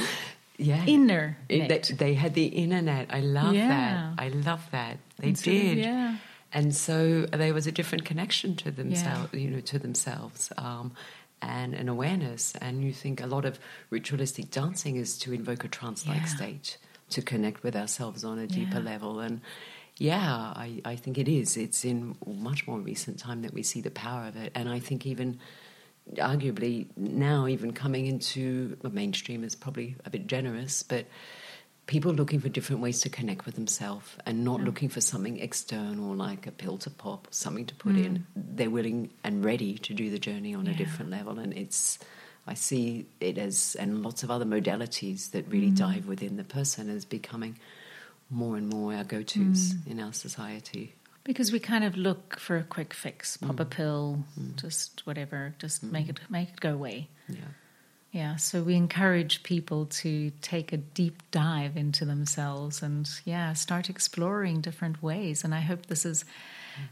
[0.59, 0.83] Yeah.
[0.87, 3.03] Inner It- they, they had the internet.
[3.11, 3.67] I love Yeah.
[3.67, 4.23] that.
[4.25, 4.97] I love that.
[5.19, 5.77] They And so, did.
[5.77, 6.15] yeah.
[6.53, 10.93] And so there was a different connection to themselves, you know, to themselves, um,
[11.41, 12.55] and an awareness.
[12.61, 16.25] And you think a lot of ritualistic dancing is to invoke a trance-like Yeah.
[16.25, 16.77] state,
[17.09, 18.91] to connect with ourselves on a deeper Yeah.
[18.91, 19.19] level.
[19.19, 19.41] And
[19.97, 21.57] yeah, I, I think it is.
[21.57, 24.51] It's in much more recent time that we see the power of it.
[24.55, 25.39] And I think even
[26.15, 31.05] arguably now even coming into the mainstream is probably a bit generous, but
[31.87, 36.13] people looking for different ways to connect with themselves and not looking for something external
[36.13, 38.19] like a pill to pop, something to put in.
[38.19, 38.23] Mm.
[38.35, 41.97] They're willing and ready to do the journey on a different level, and it's.
[42.49, 45.77] I see it as, and lots of other modalities that really mm.
[45.77, 47.59] dive within the person as becoming
[48.29, 49.87] more and more our go tos mm.
[49.87, 50.95] in our society.
[51.25, 53.69] Because we kind of look for a quick fix, pop a Mm.
[53.69, 54.23] pill,
[54.55, 57.09] just whatever, just make it make it go away.
[57.27, 57.51] Yeah.
[58.11, 63.89] Yeah, so we encourage people to take a deep dive into themselves and yeah, start
[63.89, 65.43] exploring different ways.
[65.43, 66.23] And I hope this has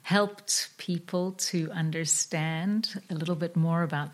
[0.04, 4.10] helped people to understand a little bit more about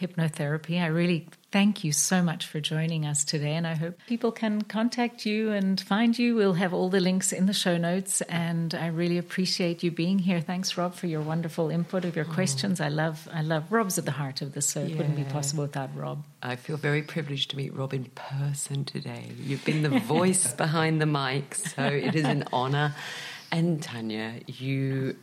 [0.00, 0.80] hypnotherapy.
[0.80, 4.60] I really thank you so much for joining us today, and I hope people can
[4.60, 6.36] contact you and find you.
[6.36, 10.18] We'll have all the links in the show notes, and I really appreciate you being
[10.18, 10.42] here.
[10.42, 12.34] Thanks, Rob, for your wonderful input of your oh.
[12.34, 12.78] questions.
[12.78, 15.62] I love, I love Rob's at the heart of this, so it wouldn't be possible
[15.62, 16.26] without Rob.
[16.42, 19.30] I feel very privileged to meet Rob in person today.
[19.42, 22.94] You've been the voice behind the mic, so it is an honor.
[23.50, 25.16] And Tania, you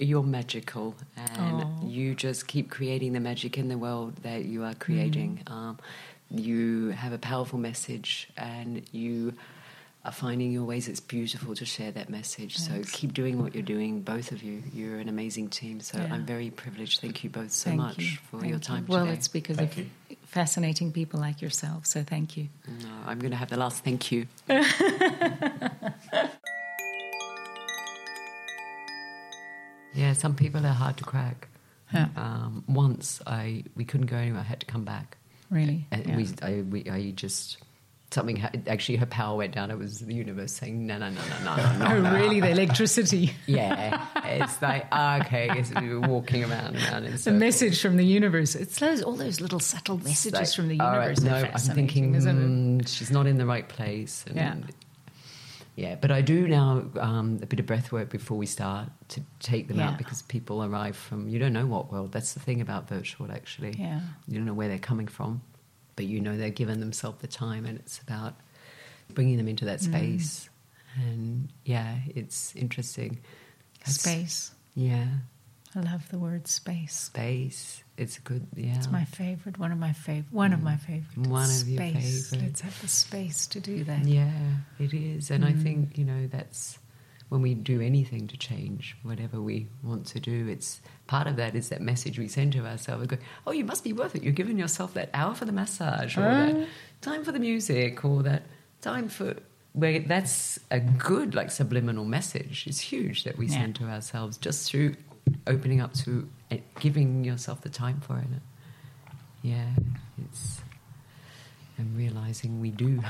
[0.00, 1.84] you're magical, and Aw.
[1.86, 5.40] you just keep creating the magic in the world that you are creating.
[5.46, 5.78] Um,
[6.30, 9.34] you have a powerful message, and you
[10.04, 10.86] are finding your ways.
[10.88, 12.58] It's beautiful to share that message.
[12.58, 12.90] Thanks.
[12.92, 14.62] So keep doing what you're doing, both of you.
[14.72, 15.80] You're an amazing team.
[15.80, 16.12] So Yeah.
[16.14, 17.00] I'm very privileged.
[17.00, 18.16] Thank you both so Thank much you.
[18.30, 18.64] for Thank your you.
[18.64, 19.16] time Well, today.
[19.16, 19.86] it's because Thank of you.
[20.26, 21.86] fascinating people like yourself.
[21.86, 22.48] So thank you.
[22.68, 24.26] No, I'm going to have the last thank you.
[29.96, 31.48] yeah, some people are hard to crack.
[32.16, 34.40] Um, once I we couldn't go anywhere.
[34.40, 35.16] I had to come back,
[35.50, 35.86] Really.
[35.90, 36.16] and Yeah.
[36.16, 37.58] we, I, we I just
[38.10, 39.70] something ha- actually her power went down.
[39.70, 41.86] It was the universe saying no no no no no no.
[41.96, 42.12] Oh, no.
[42.12, 42.40] really?
[42.40, 43.32] The electricity.
[43.46, 45.48] Yeah, it's like ah, okay.
[45.58, 48.54] It's, we were walking around and around in The message from the universe.
[48.56, 51.24] It's those all those little subtle messages Like, from the all right, universe.
[51.24, 54.24] no, I'm thinking mm, she's not in the right place.
[54.26, 54.54] And, Yeah.
[55.76, 55.94] Yeah.
[55.94, 59.68] But I do now um, a bit of breath work before we start to take
[59.68, 59.90] them Yeah.
[59.90, 62.10] out because people arrive from you don't know what world.
[62.12, 63.74] That's the thing about virtual, actually.
[63.78, 64.00] Yeah.
[64.26, 65.42] You don't know where they're coming from,
[65.94, 68.34] but you know they're given themselves the time, and it's about
[69.14, 69.84] bringing them into that Mm.
[69.84, 70.48] space.
[70.96, 73.20] And yeah, it's interesting.
[73.84, 74.50] Space.
[74.74, 75.06] Yeah.
[75.76, 76.94] I love the word space.
[76.94, 77.82] Space.
[77.98, 78.46] It's a good.
[78.54, 78.76] Yeah.
[78.76, 79.58] It's my favorite.
[79.58, 80.32] One of my favorite.
[80.32, 81.26] One of my favorite.
[81.28, 81.68] One of space.
[81.68, 82.42] your favorite.
[82.48, 84.06] Let's have the space to do that.
[84.06, 84.30] Yeah,
[84.78, 85.30] it is.
[85.30, 85.62] And I Mm.
[85.62, 86.78] think, you know, that's
[87.28, 91.54] when we do anything to change whatever we want to do, it's part of that
[91.54, 93.00] is that message we send to ourselves.
[93.02, 94.22] We go, oh, you must be worth it.
[94.22, 96.68] You're giving yourself that hour for the massage or that
[97.02, 98.44] time for the music or that
[98.80, 99.36] time for.
[99.72, 102.64] Where that's a good, like, subliminal message.
[102.66, 103.58] It's huge that we Yeah.
[103.58, 104.96] send to ourselves just through
[105.46, 108.26] opening up to it, giving yourself the time for it.
[109.42, 109.70] Yeah,
[110.24, 110.60] it's
[111.78, 113.02] and realizing we do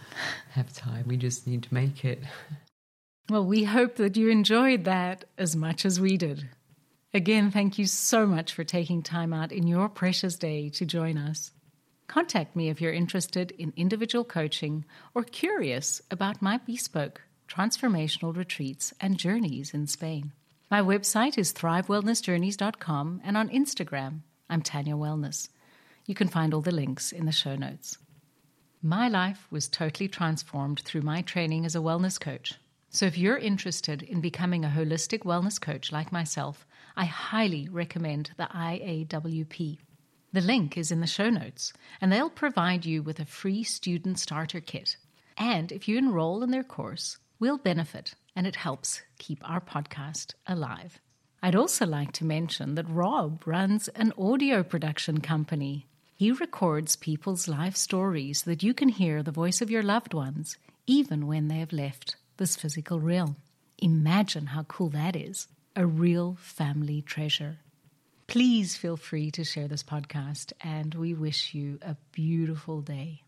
[0.50, 1.04] have time.
[1.06, 2.22] We just need to make it.
[3.28, 6.48] Well, we hope that you enjoyed that as much as we did.
[7.14, 11.16] Again, thank you so much for taking time out in your precious day to join
[11.16, 11.52] us.
[12.06, 18.92] Contact me if you're interested in individual coaching or curious about my bespoke transformational retreats
[19.00, 20.32] and journeys in Spain.
[20.70, 25.48] My website is thrivewellnessjourneys.com and on Instagram, I'm Tania Wellness.
[26.04, 27.96] You can find all the links in the show notes.
[28.82, 32.56] My life was totally transformed through my training as a wellness coach.
[32.90, 38.32] So, if you're interested in becoming a holistic wellness coach like myself, I highly recommend
[38.36, 39.78] the IAWP.
[40.34, 44.18] The link is in the show notes, and they'll provide you with a free student
[44.18, 44.98] starter kit.
[45.38, 50.34] And if you enroll in their course, we'll benefit, and it helps keep our podcast
[50.46, 51.00] alive.
[51.42, 55.88] I'd also like to mention that Rob runs an audio production company.
[56.14, 60.14] He records people's life stories so that you can hear the voice of your loved
[60.14, 63.34] ones, even when they have left this physical realm.
[63.78, 67.58] Imagine how cool that is a real family treasure.
[68.28, 73.22] Please feel free to share this podcast, and we wish you a beautiful day.